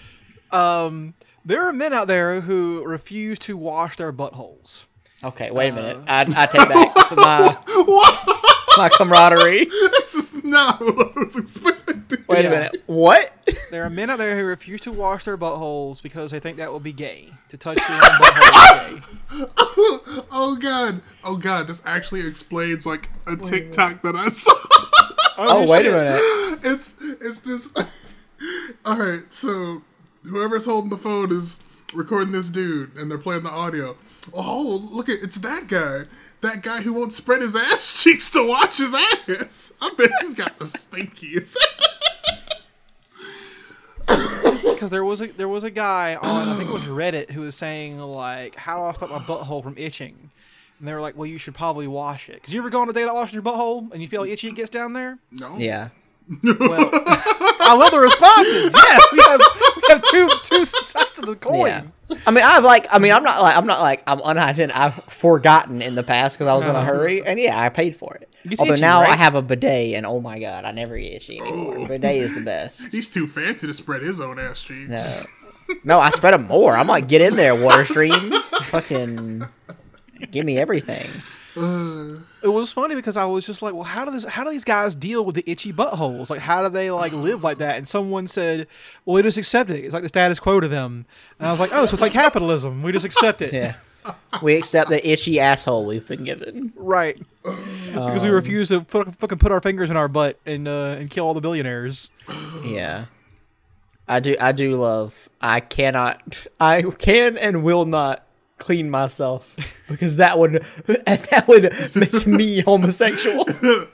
[0.52, 1.14] um,
[1.44, 4.86] there are men out there who refuse to wash their buttholes.
[5.24, 5.98] Okay, wait a minute.
[6.08, 7.56] I, I take back my
[8.78, 9.66] my camaraderie.
[9.66, 12.04] this is not what I was expecting.
[12.28, 12.82] Wait a minute.
[12.86, 13.32] What?
[13.70, 16.70] There are men out there who refuse to wash their buttholes because they think that
[16.70, 17.32] will be gay.
[17.48, 19.06] To touch your own butthole is gay.
[19.74, 21.00] Oh, oh god.
[21.24, 21.66] Oh god.
[21.66, 24.52] This actually explains like a TikTok that I saw.
[25.38, 26.20] Oh, oh, wait a minute.
[26.62, 27.72] it's it's this.
[28.84, 29.82] All right, so
[30.24, 31.58] whoever's holding the phone is
[31.94, 33.96] recording this dude, and they're playing the audio.
[34.34, 36.02] Oh, look at it's that guy.
[36.42, 39.72] That guy who won't spread his ass cheeks to wash his ass.
[39.80, 41.56] I bet he's got the stinkiest.
[44.62, 47.42] Because there was a there was a guy on I think it was Reddit who
[47.42, 50.30] was saying like, "How do I stop my butthole from itching?"
[50.78, 52.88] And they were like, "Well, you should probably wash it." Because you ever go on
[52.88, 55.18] a day that washing your butthole and you feel itchy it gets down there?
[55.30, 55.56] no.
[55.56, 55.90] Yeah.
[56.42, 58.72] Well, I love the responses.
[58.74, 61.66] Yes, we have we have two two sides of the coin.
[61.66, 61.82] Yeah.
[62.26, 64.76] I mean, I've like, I mean, I'm not like, I'm not like, I'm unhygienic.
[64.76, 67.96] I've forgotten in the past because I was in a hurry, and yeah, I paid
[67.96, 68.28] for it.
[68.44, 71.14] It's Although itchy, now I have a bidet, and oh my god, I never get
[71.14, 71.78] itchy anymore.
[71.78, 71.86] Oh.
[71.86, 72.88] Bidet is the best.
[72.92, 75.26] He's too fancy to spread his own ass cheeks.
[75.68, 75.76] No.
[75.84, 76.76] No, I spread them more.
[76.76, 78.32] I'm like, get in there, water stream.
[78.64, 79.42] Fucking
[80.30, 81.08] give me everything.
[81.54, 84.24] It was funny because I was just like, well, how do this?
[84.24, 86.30] How do these guys deal with the itchy buttholes?
[86.30, 87.76] Like, how do they like live like that?
[87.76, 88.66] And someone said,
[89.04, 89.84] well, they just accept it.
[89.84, 91.04] It's like the status quo to them.
[91.38, 92.82] And I was like, oh, so it's like capitalism.
[92.82, 93.52] We just accept it.
[93.52, 93.74] Yeah.
[94.42, 96.72] We accept the itchy asshole we've been given.
[96.74, 97.20] Right.
[97.44, 100.96] because we Um, refuse to put, fucking put our fingers in our butt and uh,
[100.98, 102.10] and kill all the billionaires.
[102.64, 103.04] Yeah.
[104.08, 108.26] I do I do love I cannot I can and will not
[108.62, 109.56] clean myself
[109.88, 110.64] because that would
[111.06, 113.44] and that would make me homosexual.
[113.44, 113.88] the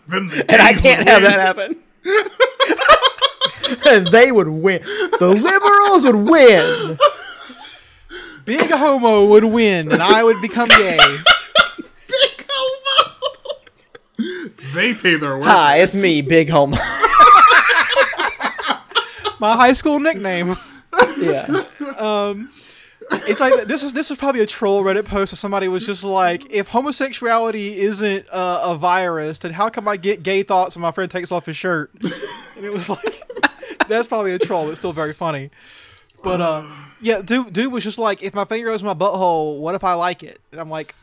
[0.49, 1.77] And I can't have that happen.
[3.89, 4.83] and they would win.
[5.19, 6.99] The liberals would win.
[8.45, 10.99] Being a homo would win, and I would become gay.
[10.99, 13.59] Big homo.
[14.75, 15.53] they pay their workers.
[15.53, 16.77] Hi, it's me, Big Homo.
[19.39, 20.57] My high school nickname.
[21.19, 21.62] yeah.
[21.99, 22.49] Um,
[23.11, 25.32] It's like this is this is probably a troll Reddit post.
[25.32, 29.96] Where somebody was just like, if homosexuality isn't uh, a virus, then how come I
[29.96, 31.90] get gay thoughts when my friend takes off his shirt?
[32.56, 33.22] And it was like,
[33.88, 34.68] that's probably a troll.
[34.70, 35.50] It's still very funny.
[36.22, 36.64] But uh,
[37.00, 39.84] yeah, dude, dude was just like, if my finger goes in my butthole, what if
[39.84, 40.40] I like it?
[40.52, 40.94] And I'm like,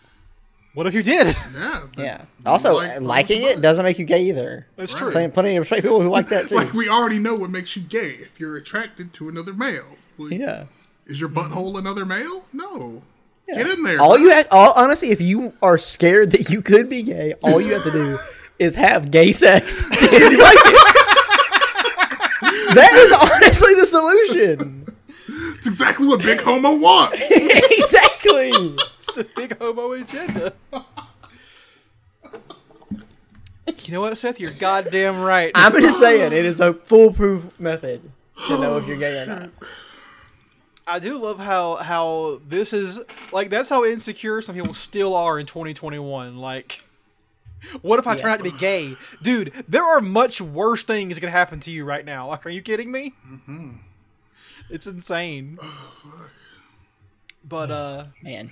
[0.73, 1.35] what if you did?
[1.53, 1.81] Yeah.
[1.97, 2.25] Yeah.
[2.45, 4.67] Also, like- liking it doesn't make you gay either.
[4.75, 4.99] That's Right.
[4.99, 5.11] true.
[5.11, 6.55] Plenty, plenty of straight people who like that too.
[6.55, 9.95] Like we already know what makes you gay if you're attracted to another male.
[10.17, 10.65] Like, yeah.
[11.05, 12.45] Is your butthole another male?
[12.51, 13.03] No.
[13.47, 14.01] Get in there.
[14.01, 14.23] All bro.
[14.23, 17.73] you have, all, honestly, if you are scared that you could be gay, all you
[17.73, 18.17] have to do
[18.59, 19.77] is have gay sex.
[19.77, 20.55] See if you like
[22.75, 24.85] that is honestly the solution.
[25.57, 27.31] It's exactly what Big Homo wants.
[27.31, 28.49] exactly.
[28.49, 30.53] It's the big homo agenda.
[33.83, 34.39] You know what, Seth?
[34.39, 35.51] You're goddamn right.
[35.53, 38.01] I'm just saying, it is a foolproof method
[38.47, 39.49] to know if you're gay or not.
[40.87, 42.99] I do love how how this is
[43.31, 46.37] like that's how insecure some people still are in 2021.
[46.37, 46.83] Like,
[47.81, 49.51] what if I turn out to be gay, dude?
[49.67, 52.27] There are much worse things that can happen to you right now.
[52.27, 53.13] Like, are you kidding me?
[54.69, 55.57] It's insane.
[57.43, 58.51] But uh, Man.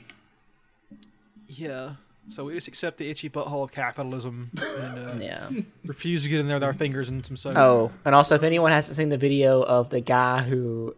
[1.47, 1.93] yeah.
[2.29, 5.49] So we just accept the itchy butthole of capitalism and uh, Yeah.
[5.85, 7.57] refuse to get in there with our fingers and some soap.
[7.57, 10.95] Oh, and also, if anyone hasn't seen the video of the guy who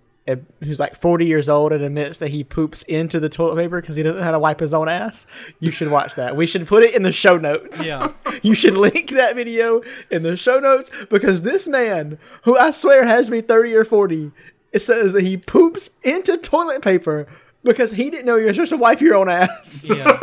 [0.63, 3.95] who's like 40 years old and admits that he poops into the toilet paper because
[3.95, 5.27] he doesn't know how to wipe his own ass,
[5.59, 6.35] you should watch that.
[6.35, 7.87] We should put it in the show notes.
[7.87, 8.11] Yeah.
[8.43, 13.05] You should link that video in the show notes because this man, who I swear
[13.05, 14.31] has me 30 or 40,
[14.73, 17.27] it says that he poops into toilet paper
[17.63, 19.87] because he didn't know you were supposed to wipe your own ass.
[19.89, 20.19] Yeah.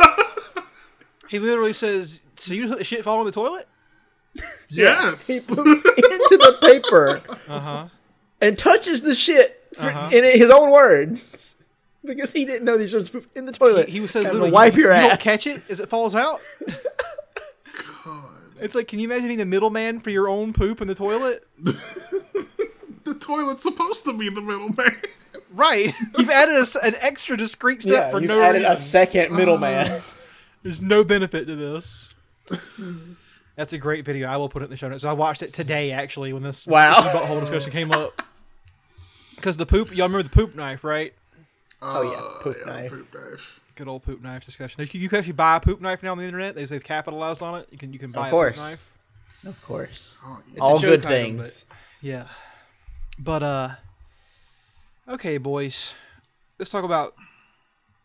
[1.29, 3.67] he literally says, "So you let the shit fall in the toilet?"
[4.69, 5.27] yes.
[5.27, 7.21] He poops into the paper.
[7.47, 7.87] Uh huh.
[8.41, 10.09] and touches the shit for- Uh-huh.
[10.11, 11.55] in his own words
[12.05, 13.89] because he didn't know that you're poop in the toilet.
[13.89, 16.15] He, he says, and literally, "Wipe your you ass." don't catch it as it falls
[16.15, 16.41] out."
[18.05, 18.23] God,
[18.61, 21.47] It's like, can you imagine being the middleman for your own poop in the toilet?
[23.03, 24.95] the toilet's supposed to be the middleman.
[25.55, 25.93] Right.
[26.17, 28.73] You've added a s an extra discreet step Yeah, for you've no added reason.
[28.75, 30.01] a second middleman.
[30.63, 32.09] There's no benefit to this.
[33.55, 34.27] That's a great video.
[34.27, 35.03] I will put it in the show notes.
[35.03, 36.95] I watched it today, actually, when this Wow.
[37.01, 38.23] butthole discussion came up.
[39.43, 41.13] Because the poop, y'all remember the poop knife, right?
[41.81, 42.91] oh yeah, poop Yeah, knife.
[42.91, 43.59] poop knife.
[43.75, 44.81] Good old poop knife discussion.
[44.81, 46.55] You can, you can actually buy a poop knife now on the internet.
[46.55, 47.67] They've, they've capitalized on it.
[47.69, 48.55] You can you can buy course.
[48.55, 48.97] a poop knife.
[49.45, 50.51] Of course, Oh, yeah.
[50.53, 51.65] It's all a joke good item, things.
[51.67, 52.27] but- yeah.
[53.19, 53.69] But uh
[55.09, 55.93] okay, boys.
[56.57, 57.13] Let's talk about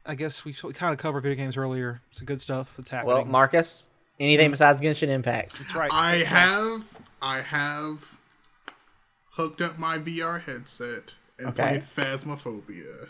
[0.04, 2.00] I guess we, we kind of covered video games earlier.
[2.10, 3.14] Some good stuff that's happening.
[3.14, 3.84] Well, Marcus,
[4.18, 5.56] anything besides Genshin Impact?
[5.56, 5.90] that's right.
[5.92, 6.82] I have
[7.22, 8.18] I have
[9.34, 11.80] hooked up my VR headset and Okay.
[11.80, 13.08] played Phasmophobia.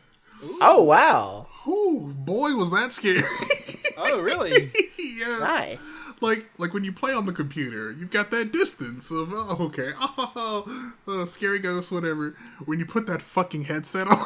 [0.61, 3.23] Oh wow, Ooh, boy, was that scary!
[3.99, 4.71] oh, really?
[4.99, 5.41] yes.
[5.41, 5.79] nice.
[6.21, 9.91] Like like when you play on the computer, you've got that distance of oh, okay,
[10.01, 12.37] oh, oh, scary ghost, whatever.
[12.65, 14.25] When you put that fucking headset on,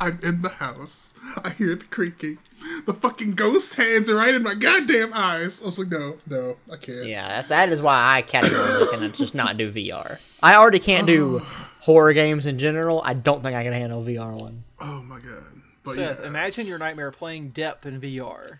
[0.00, 1.14] I'm in the house.
[1.42, 2.38] I hear the creaking.
[2.86, 5.62] The fucking ghost hands are right in my goddamn eyes.
[5.62, 7.06] I was like, no, no, I can't.
[7.06, 10.18] Yeah, that, that is why I categorically can just not do VR.
[10.42, 13.02] I already can't do oh, horror games in general.
[13.04, 14.64] I don't think I can handle VR one.
[14.80, 15.44] Oh my god.
[15.84, 18.58] But Seth, yeah, imagine your nightmare playing depth in VR.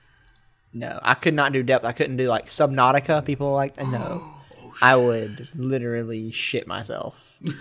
[0.74, 1.84] No, I could not do depth.
[1.84, 3.24] I couldn't do like Subnautica.
[3.24, 4.34] People like no.
[4.80, 7.14] I would literally shit myself.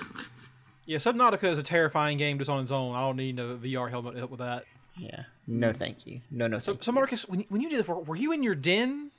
[0.91, 2.95] Yeah, Subnautica is a terrifying game just on its own.
[2.95, 4.65] I don't need a VR helmet to help with that.
[4.97, 5.23] Yeah.
[5.47, 6.19] No, thank you.
[6.29, 6.59] No, no.
[6.59, 6.91] So, thank so.
[6.91, 9.11] Marcus, when, when you did this, were, were you in your den?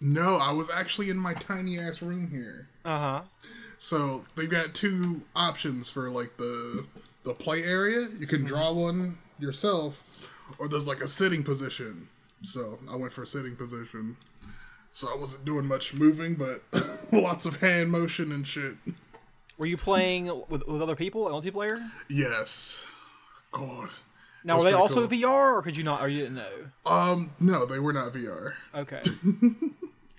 [0.00, 2.68] no, I was actually in my tiny ass room here.
[2.86, 3.22] Uh huh.
[3.78, 6.84] So they've got two options for like the
[7.24, 8.08] the play area.
[8.18, 10.02] You can draw one yourself,
[10.58, 12.08] or there's like a sitting position.
[12.42, 14.16] So I went for a sitting position.
[14.90, 16.62] So I wasn't doing much moving, but
[17.12, 18.74] lots of hand motion and shit.
[19.58, 21.90] Were you playing with, with other people, a multiplayer?
[22.08, 22.86] Yes.
[23.52, 23.90] God.
[24.44, 25.18] Now, were they also cool.
[25.18, 26.50] VR, or could you not, or you didn't know?
[26.86, 28.54] Um, no, they were not VR.
[28.74, 29.02] Okay.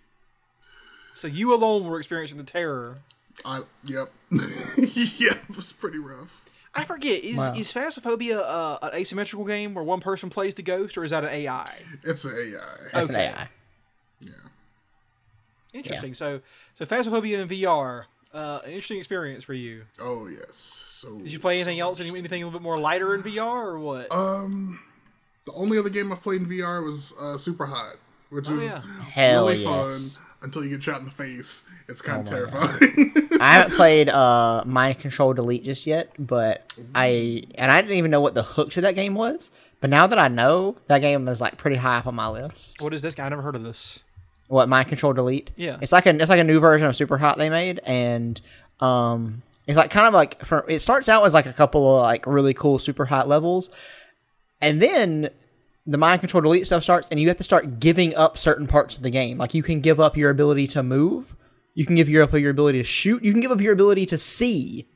[1.14, 3.00] so you alone were experiencing the terror.
[3.46, 6.46] I yep, yeah, it was pretty rough.
[6.76, 7.24] I forget.
[7.24, 7.54] Is Wow.
[7.56, 11.24] is Phasmophobia uh, an asymmetrical game where one person plays the ghost, or is that
[11.24, 11.68] an AI?
[12.04, 12.60] It's an AI.
[12.94, 13.26] That's an Okay.
[13.28, 13.50] AI.
[14.22, 14.32] Yeah.
[15.74, 16.14] Interesting.
[16.14, 16.42] So,
[16.74, 19.84] so Phasmophobia in VR, uh, an interesting experience for you.
[20.02, 20.56] Oh yes.
[20.56, 22.00] So Did you play anything else?
[22.00, 24.12] Anything a little bit more lighter in VR, or what?
[24.12, 24.80] Um,
[25.46, 27.96] the only other game I've played in VR was uh, Super Hot,
[28.30, 28.82] which Oh, is yeah.
[29.10, 30.18] Hell really yes.
[30.18, 31.64] fun until you get shot in the face.
[31.88, 33.30] It's kind of Oh my terrifying.
[33.42, 38.12] I haven't played uh Mind Control Delete just yet, but I and I didn't even
[38.12, 39.52] know what the hook to that game was.
[39.82, 42.82] But now that I know, that game is like pretty high up on my list.
[42.82, 43.26] what is this guy?
[43.26, 44.00] I never heard of this.
[44.50, 45.52] What Mind Control Delete?
[45.56, 45.78] Yeah.
[45.82, 48.40] it's like a it's like a new version of Superhot they made, and
[48.80, 52.02] um, it's like kind of like for it starts out as like a couple of
[52.04, 53.70] like really cool Superhot levels,
[54.62, 55.30] and then
[55.90, 58.98] the mind control delete stuff starts, and you have to start giving up certain parts
[58.98, 59.38] of the game.
[59.38, 61.36] Like you can give up your ability to move,
[61.74, 64.06] you can give your up your ability to shoot, you can give up your ability
[64.08, 64.88] to see.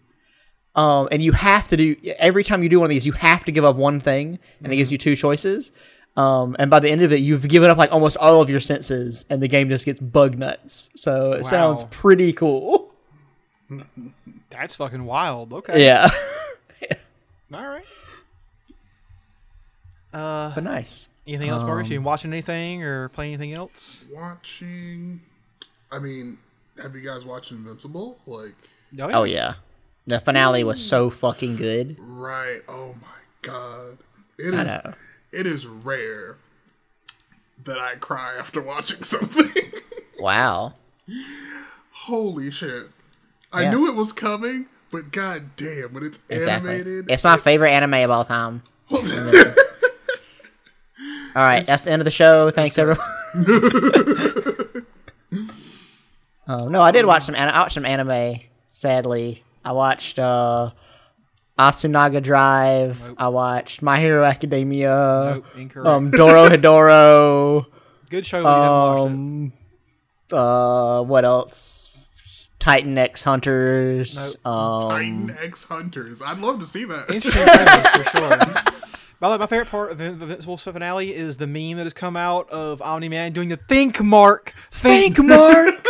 [0.75, 3.45] Um, and you have to do every time you do one of these, you have
[3.45, 5.71] to give up one thing, and it gives you two choices.
[6.15, 8.59] Um, and by the end of it, you've given up like almost all of your
[8.59, 10.89] senses, and the game just gets bug nuts.
[10.95, 12.93] So it sounds pretty cool.
[14.49, 15.53] That's fucking wild.
[15.53, 15.83] Okay.
[15.83, 16.09] Yeah,
[17.53, 17.85] All right.
[20.13, 21.07] Uh, but nice.
[21.27, 21.87] anything else, Marcus?
[21.87, 24.03] Um, You been watching anything or playing anything else?
[24.11, 25.21] Watching,
[25.91, 26.37] I mean,
[26.81, 28.17] have you guys watched Invincible?
[28.25, 28.53] Like,
[29.11, 29.55] Oh yeah,
[30.05, 31.95] the finale was so fucking good.
[31.99, 32.59] right?
[32.67, 33.07] Oh my
[33.41, 33.97] god,
[34.37, 34.83] it I is.
[34.83, 34.93] know.
[35.31, 36.37] It is rare
[37.63, 39.51] that I cry after watching something.
[40.19, 40.73] Wow.
[41.91, 42.87] Holy shit!
[43.51, 43.71] I Yeah.
[43.71, 46.69] knew it was coming, but god damn, when it's Exactly.
[46.75, 48.61] animated, It's my favorite anime of all time.
[48.91, 49.57] it-
[51.35, 52.51] All right, that's the end of the show.
[52.51, 53.03] Thanks everyone.
[56.47, 57.35] oh no, I did watch some.
[57.35, 58.39] an- I watched some anime.
[58.69, 60.71] Sadly, I watched uh,
[61.57, 63.13] Asunaga Drive.
[63.17, 65.41] I watched My Hero Academia.
[65.55, 65.87] Nope.
[65.87, 67.65] Um, Doro Hidoro.
[68.09, 68.43] Good show.
[68.43, 69.11] But you haven't watched it.
[69.11, 69.53] um,
[70.39, 71.89] uh, what else?
[72.59, 74.15] Titan X Hunters.
[74.45, 74.47] Nope.
[74.47, 76.21] Um, Titan X Hunters.
[76.21, 77.09] I'd love to see that.
[77.09, 78.63] Interesting for sure.
[79.23, 81.93] By the way, my favorite part of the Invincible finale is the meme that has
[81.93, 84.53] come out of Omni Man doing the think mark.
[84.69, 85.87] Think mark.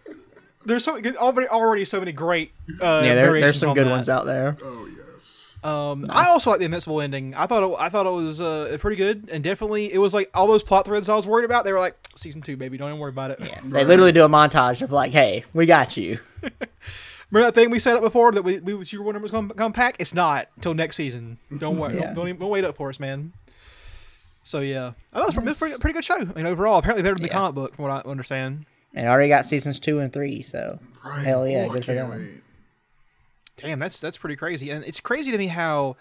[0.66, 2.50] There's so already already so many great.
[2.68, 3.92] Uh, yeah, there, there's some on good that.
[3.92, 4.56] ones out there.
[4.60, 5.56] Oh yes.
[5.62, 7.32] Um, I also like the Invincible ending.
[7.36, 10.30] I thought it, I thought it was uh, pretty good, and definitely it was like
[10.34, 11.64] all those plot threads I was worried about.
[11.64, 12.76] They were like season two, baby.
[12.76, 13.40] Don't even worry about it.
[13.66, 16.18] They literally do a montage of like, "Hey, we got you."
[17.34, 19.48] Remember that thing we set up before that we, we you were wondering was going
[19.48, 19.96] to come back?
[19.98, 21.38] It's not until next season.
[21.58, 21.92] Don't wait.
[21.94, 22.00] Yeah.
[22.06, 23.32] don't, don't even don't wait up for us, man.
[24.44, 26.14] So yeah, oh, that's pretty, pretty, pretty good show.
[26.16, 27.32] I mean, overall, apparently better than the Yeah.
[27.34, 28.66] comic book, from what I understand.
[28.94, 31.24] And already got seasons two and three, so Right.
[31.26, 32.42] hell yeah, Oh, good for them.
[33.56, 35.96] Damn, that's that's pretty crazy, and it's crazy to me how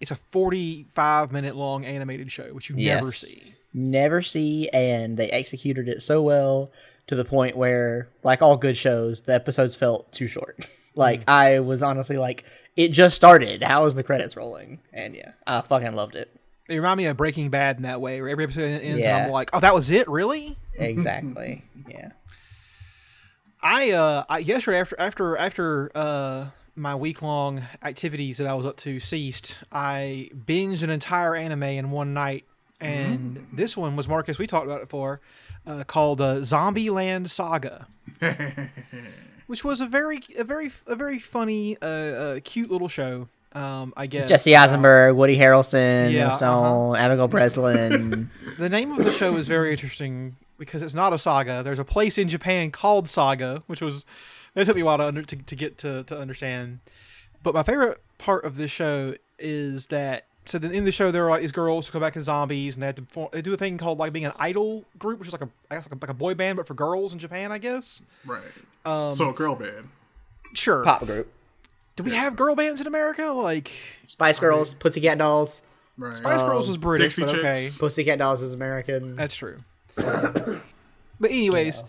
[0.00, 3.54] it's a forty-five minute long animated show, which you never see.
[3.74, 6.70] never see, and they executed it so well
[7.08, 10.68] to the point where, like all good shows, the episodes felt too short.
[10.94, 12.44] like I was honestly like,
[12.76, 13.62] it just started.
[13.62, 14.80] How is the credits rolling?
[14.92, 16.30] And yeah, I fucking loved it.
[16.68, 19.30] It remind me of Breaking Bad in that way, where every episode ends, and I'm
[19.30, 20.56] like, oh, that was it, really?
[20.78, 21.64] Exactly.
[21.88, 22.10] yeah.
[23.62, 28.66] I uh I, yesterday after after after uh my week long activities that I was
[28.66, 32.44] up to ceased, I binged an entire anime in one night,
[32.80, 34.38] and this one was Marcus.
[34.38, 35.22] We talked about it before,
[35.66, 37.86] uh, called uh, Zombie Land Saga,
[39.46, 43.28] which was a very a very a very funny uh, uh cute little show.
[43.52, 48.30] Um, I guess Jesse about- Eisenberg, Woody Harrelson, Yeah, Emma Stone, Abigail Breslin.
[48.58, 51.62] The name of the show is very interesting because it's not a saga.
[51.62, 54.04] There's a place in Japan called Saga, which was
[54.54, 56.80] it took me a while to under, to, to get to, to understand.
[57.42, 61.24] But my favorite part of this show is that so then in the show there
[61.26, 63.42] are like these girls who come back as zombies and they have to form, they
[63.42, 65.86] do a thing called like being an idol group, which is like a I guess
[65.90, 68.02] like a, like a boy band but for girls in Japan, I guess.
[68.24, 68.42] Right.
[68.84, 69.88] Um, so a girl band.
[70.54, 70.84] sure.
[70.84, 71.32] Pop group.
[71.96, 73.24] Do we have girl bands in America?
[73.26, 73.72] Like
[74.06, 75.62] Spice Girls, Pussycat Dolls.
[75.96, 76.14] Right.
[76.14, 77.62] Spice Girls is British, Dixie but okay.
[77.64, 77.78] Chicks.
[77.78, 79.16] Pussycat Dolls is American.
[79.16, 79.58] That's true.
[79.96, 80.60] but
[81.22, 81.82] anyways,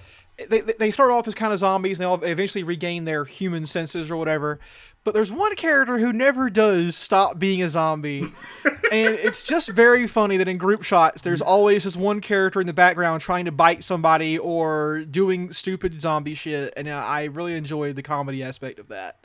[0.49, 3.25] they, they they start off as kind of zombies, and they all eventually regain their
[3.25, 4.59] human senses or whatever.
[5.07, 8.23] But there's one character who never does stop being a zombie.
[8.65, 12.67] and it's just very funny that in group shots, there's always this one character in
[12.67, 16.73] the background trying to bite somebody or doing stupid zombie shit.
[16.75, 19.23] And I really enjoyed the comedy aspect of that.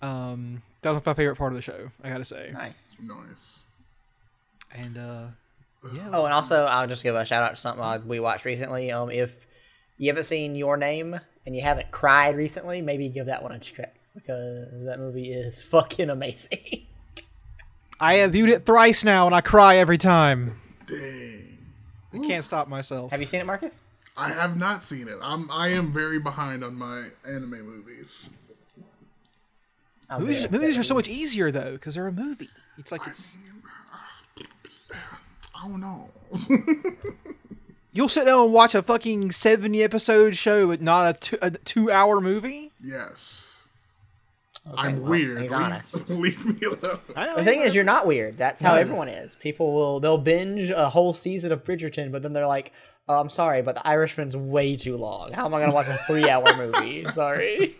[0.00, 2.48] Um, that was my favorite part of the show, I gotta say.
[2.54, 2.72] Nice.
[3.02, 3.66] Nice.
[4.72, 5.26] And uh,
[5.92, 8.90] yeah, Oh, and also I'll just give a shout out to something we watched recently.
[8.90, 9.36] Um, if
[9.98, 13.58] you haven't seen Your Name and you haven't cried recently, maybe give that one a
[13.58, 16.86] check because that movie is fucking amazing.
[18.00, 20.58] I have viewed it thrice now, and I cry every time.
[20.86, 21.58] Dang.
[22.12, 23.10] I can't stop myself.
[23.10, 23.84] Have you seen it, Marcus?
[24.16, 25.16] I have not seen it.
[25.20, 28.30] I'm I am very behind on my anime movies.
[30.08, 32.50] I'm Movies, movies are so much easier though, because they're a movie.
[32.78, 33.36] It's like it's
[35.56, 36.10] I don't know.
[37.92, 41.50] you'll sit down and watch a fucking seventy episode show, but not a two, a
[41.50, 42.70] two hour movie.
[42.80, 43.53] yes.
[44.66, 44.72] You.
[44.76, 45.42] I'm well, weird.
[45.42, 46.08] He's leave, honest.
[46.10, 47.00] leave me alone.
[47.36, 48.38] The thing is, you're not weird.
[48.38, 49.34] That's how everyone is.
[49.34, 52.72] People will they'll binge a whole season of Bridgerton, but then they're like,
[53.08, 55.32] oh, "I'm sorry, but The Irishman's way too long.
[55.32, 57.04] How am I gonna watch a three hour movie?
[57.04, 57.76] Sorry."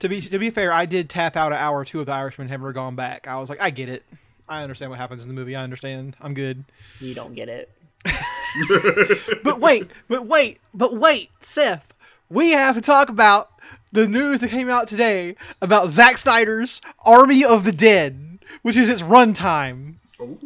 [0.00, 2.12] To be to be fair, I did tap out an hour or two of The
[2.12, 3.26] Irishman, have never gone back.
[3.26, 4.04] I was like, I get it.
[4.48, 5.56] I understand what happens in the movie.
[5.56, 6.16] I understand.
[6.20, 6.64] I'm good.
[7.00, 7.70] You don't get it.
[9.42, 11.92] But wait, but wait, but wait, Seth.
[12.30, 13.50] We have to talk about
[13.96, 18.90] the news that came out today about Zack Snyder's Army of the Dead, which is
[18.90, 19.94] its runtime.
[20.20, 20.36] Oh,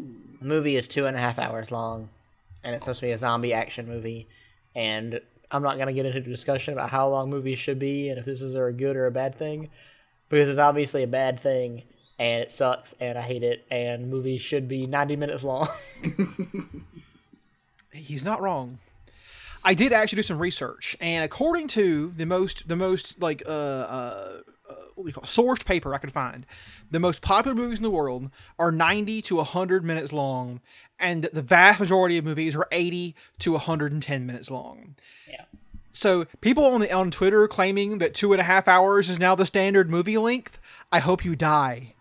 [0.41, 2.11] The movie is two and a half hours long,
[2.63, 4.29] and it's supposed to be a zombie action movie.
[4.77, 5.21] And
[5.51, 8.25] I'm not gonna get into a discussion about how long movies should be and if
[8.25, 9.69] this is a good or a bad thing,
[10.29, 11.83] because it's obviously a bad thing,
[12.21, 13.67] and it sucks, and I hate it.
[13.69, 15.69] And movies should be 90 minutes long.
[17.93, 18.79] He's not wrong.
[19.65, 23.51] I did actually do some research, and according to the most the most like uh,
[23.51, 26.47] uh, uh what do you call it, sourced paper I could find,
[26.91, 30.61] the most popular movies in the world are ninety to hundred minutes long,
[30.99, 34.95] and the vast majority of movies are eighty to hundred and ten minutes long.
[35.29, 35.45] yeah.
[35.93, 39.35] So people on the on Twitter claiming that two and a half hours is now
[39.35, 40.59] the standard movie length.
[40.91, 41.95] I hope you die.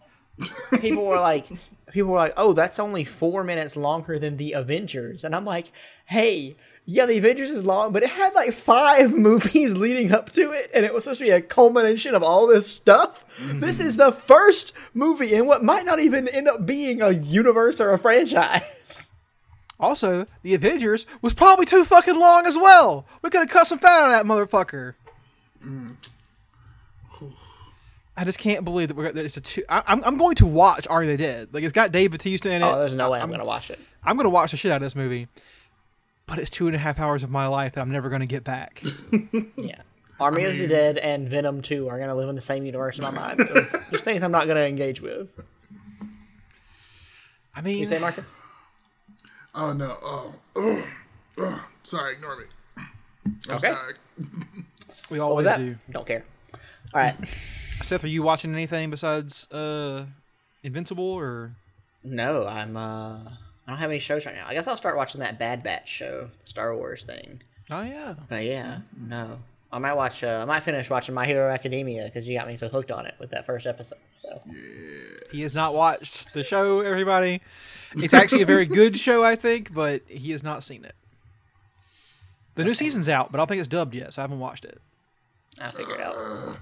[0.80, 1.48] people were like
[1.92, 5.72] people were like oh that's only four minutes longer than the avengers and i'm like
[6.06, 6.56] hey
[6.90, 10.72] yeah the avengers is long but it had like five movies leading up to it
[10.74, 13.24] and it was supposed to be a culmination of all this stuff
[13.54, 17.80] this is the first movie in what might not even end up being a universe
[17.80, 19.12] or a franchise
[19.80, 23.06] Also, the Avengers was probably too fucking long as well.
[23.22, 24.96] We could have cut some fat out of that motherfucker.
[28.18, 29.64] I just can't believe that we're it's a two.
[29.70, 31.54] I, I'm I'm going to watch Are They Dead?
[31.54, 32.66] Like it's got Dave Bautista in it.
[32.66, 34.78] oh there's no way i'm I'm, gonna watch it I'm gonna watch the shit out
[34.78, 35.30] of this movie.
[36.30, 38.44] But it's two and a half hours of my life that I'm never gonna get
[38.44, 38.82] back.
[39.58, 39.82] yeah
[40.20, 43.06] army of the dead and venom 2 are gonna live in the same universe in
[43.06, 45.30] my mind So, just things i'm not gonna engage with
[47.56, 48.36] I mean, you say marcus
[49.56, 49.94] oh no.
[50.04, 50.88] Oh, oh,
[51.38, 51.68] oh.
[51.84, 52.14] sorry.
[52.14, 52.44] Ignore me.
[52.78, 53.74] I was Okay.
[53.74, 53.96] dying.
[55.10, 55.76] we what always was that do.
[55.90, 56.26] don't care
[56.94, 57.16] all right
[57.82, 60.06] Seth, are you watching anything besides uh,
[60.64, 61.54] Invincible or?
[62.04, 63.20] No, I'm uh
[63.70, 64.48] I don't have any shows right now.
[64.48, 67.44] I guess I'll start watching that Bad Batch show, Star Wars thing.
[67.70, 68.16] Oh yeah.
[68.28, 69.42] But yeah, no.
[69.72, 72.56] I might watch uh, I might finish watching My Hero Academia because you got me
[72.56, 74.00] so hooked on it with that first episode.
[74.16, 74.42] So
[75.32, 77.42] He has not watched the show, everybody.
[77.96, 80.96] It's actually a very good show, I think, but he has not seen it.
[82.56, 84.66] The new season's out, but I don't think it's dubbed yet, so I haven't watched
[84.66, 84.82] it.
[85.62, 86.58] I'll figure it out.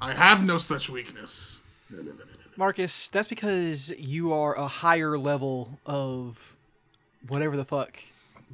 [0.00, 1.62] I have no such weakness.
[1.88, 2.41] No, no, no, no, no.
[2.56, 6.56] Marcus, that's because you are a higher level of
[7.28, 7.98] whatever the fuck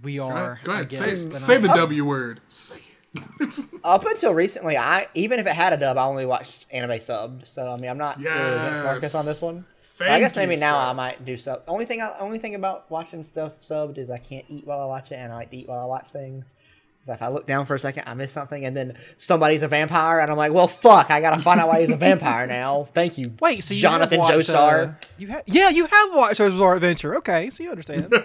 [0.02, 0.52] we Go are.
[0.52, 0.64] ahead.
[0.64, 0.88] Go I ahead.
[0.90, 2.40] guess, Say, say I- the W word.
[2.48, 2.84] Say it.
[3.84, 7.48] Up until recently, I even if it had a dub, I only watched anime subbed.
[7.48, 9.64] So I mean, I'm not really against Marcus on this one.
[9.98, 10.90] But I guess maybe you, now sir.
[10.90, 11.62] I might do sub.
[11.66, 14.84] Only thing, I, only thing about watching stuff subbed is I can't eat while I
[14.84, 16.54] watch it, and I like to eat while I watch things.
[17.00, 19.68] Because if I look down for a second, I miss something, and then somebody's a
[19.68, 22.88] vampire, and I'm like, well, fuck, I gotta find out why he's a vampire now.
[22.94, 24.88] Thank you, Wait, so you Jonathan have watched, Joestar.
[24.88, 27.16] Uh, you have, yeah, you have watched JoJo's Bizarre Adventure.
[27.18, 28.12] Okay, so you understand.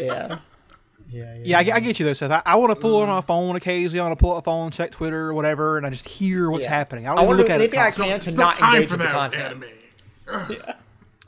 [0.00, 0.38] Yeah.
[1.08, 2.32] Yeah, yeah, I, get- I get you though, Seth.
[2.32, 4.00] I, I want to fool on my phone occasionally.
[4.00, 6.50] I want to pull up a phone, check Twitter or whatever, and I just hear
[6.50, 6.70] what's Yeah.
[6.70, 7.06] happening.
[7.06, 7.64] I I don't even wanna look do at it.
[7.72, 9.64] anything I can to It's not not time engage for with the that content.
[10.28, 10.74] anime.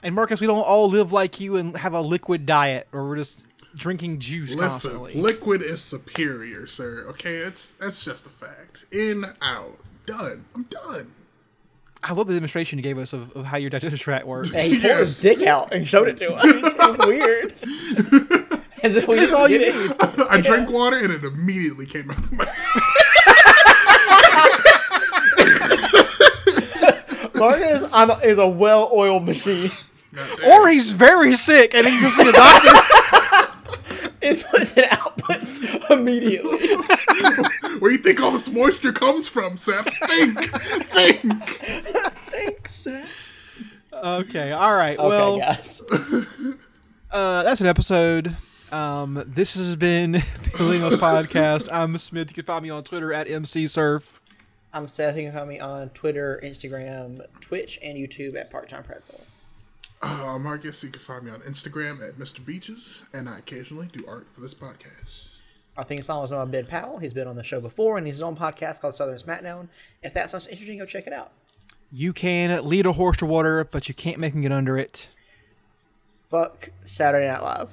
[0.03, 3.17] And Marcus, we don't all live like you and have a liquid diet, or we're
[3.17, 3.45] just
[3.77, 5.15] drinking juice Listen, constantly.
[5.15, 7.05] liquid is superior, sir.
[7.11, 8.87] Okay, it's that's just a fact.
[8.93, 10.45] In, out, done.
[10.55, 11.13] I'm done.
[12.03, 14.51] I love the demonstration you gave us of, of how your digestive tract works.
[14.53, 16.45] And he pulled his dick out and showed it to us.
[16.45, 17.53] It was weird.
[18.83, 19.69] As if we That's all you need.
[19.75, 19.97] it.
[20.31, 22.83] I drank water and it immediately came out of my tongue.
[27.35, 29.71] Marcus I'm is a well-oiled machine.
[30.47, 32.69] Or he's very sick and he's just in a doctor.
[34.23, 36.75] Inputs and outputs immediately.
[37.79, 39.85] Where you think all this moisture comes from, Seth?
[40.09, 40.43] Think,
[40.85, 41.33] think.
[42.31, 43.09] Thanks, Seth.
[43.93, 44.99] okay, all right.
[44.99, 45.83] Okay, well, guys.
[47.11, 48.37] uh, that's an episode.
[48.73, 51.69] Um, this has been the Lingos Podcast.
[51.71, 52.31] I'm Smith.
[52.31, 54.15] You can find me on Twitter at MCSurf.
[54.73, 55.17] I'm Seth.
[55.17, 59.21] You can find me on Twitter, Instagram, Twitch, and YouTube at Part Time Pretzel.
[60.03, 62.45] Uh, Marcus, you can find me on Instagram at Mr.
[62.45, 65.29] Beaches, and I occasionally do art for this podcast.
[65.77, 66.99] Our theme song was on Ben Powell.
[66.99, 69.69] He's been on the show before, and he's on a podcast called Southern Smackdown.
[70.03, 71.33] If that sounds interesting, go check it out.
[71.93, 75.09] You can lead a horse to water, but you can't make him get under it.
[76.31, 77.71] Fuck Saturday Night Live.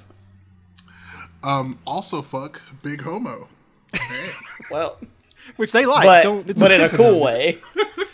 [1.42, 3.48] Um, also, fuck Big Homo.
[3.92, 4.30] Man.
[4.70, 4.98] Well,
[5.56, 6.04] Which they like.
[6.04, 7.58] but Don't, it's but in a cool way.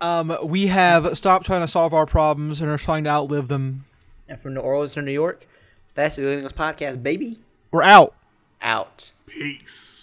[0.00, 3.84] Um, we have stopped trying to solve our problems and are trying to outlive them.
[4.28, 5.46] And from New Orleans to New York,
[5.94, 7.38] that's the Illegals Podcast, baby.
[7.70, 8.14] We're out.
[8.62, 9.10] Out.
[9.26, 9.97] Peace.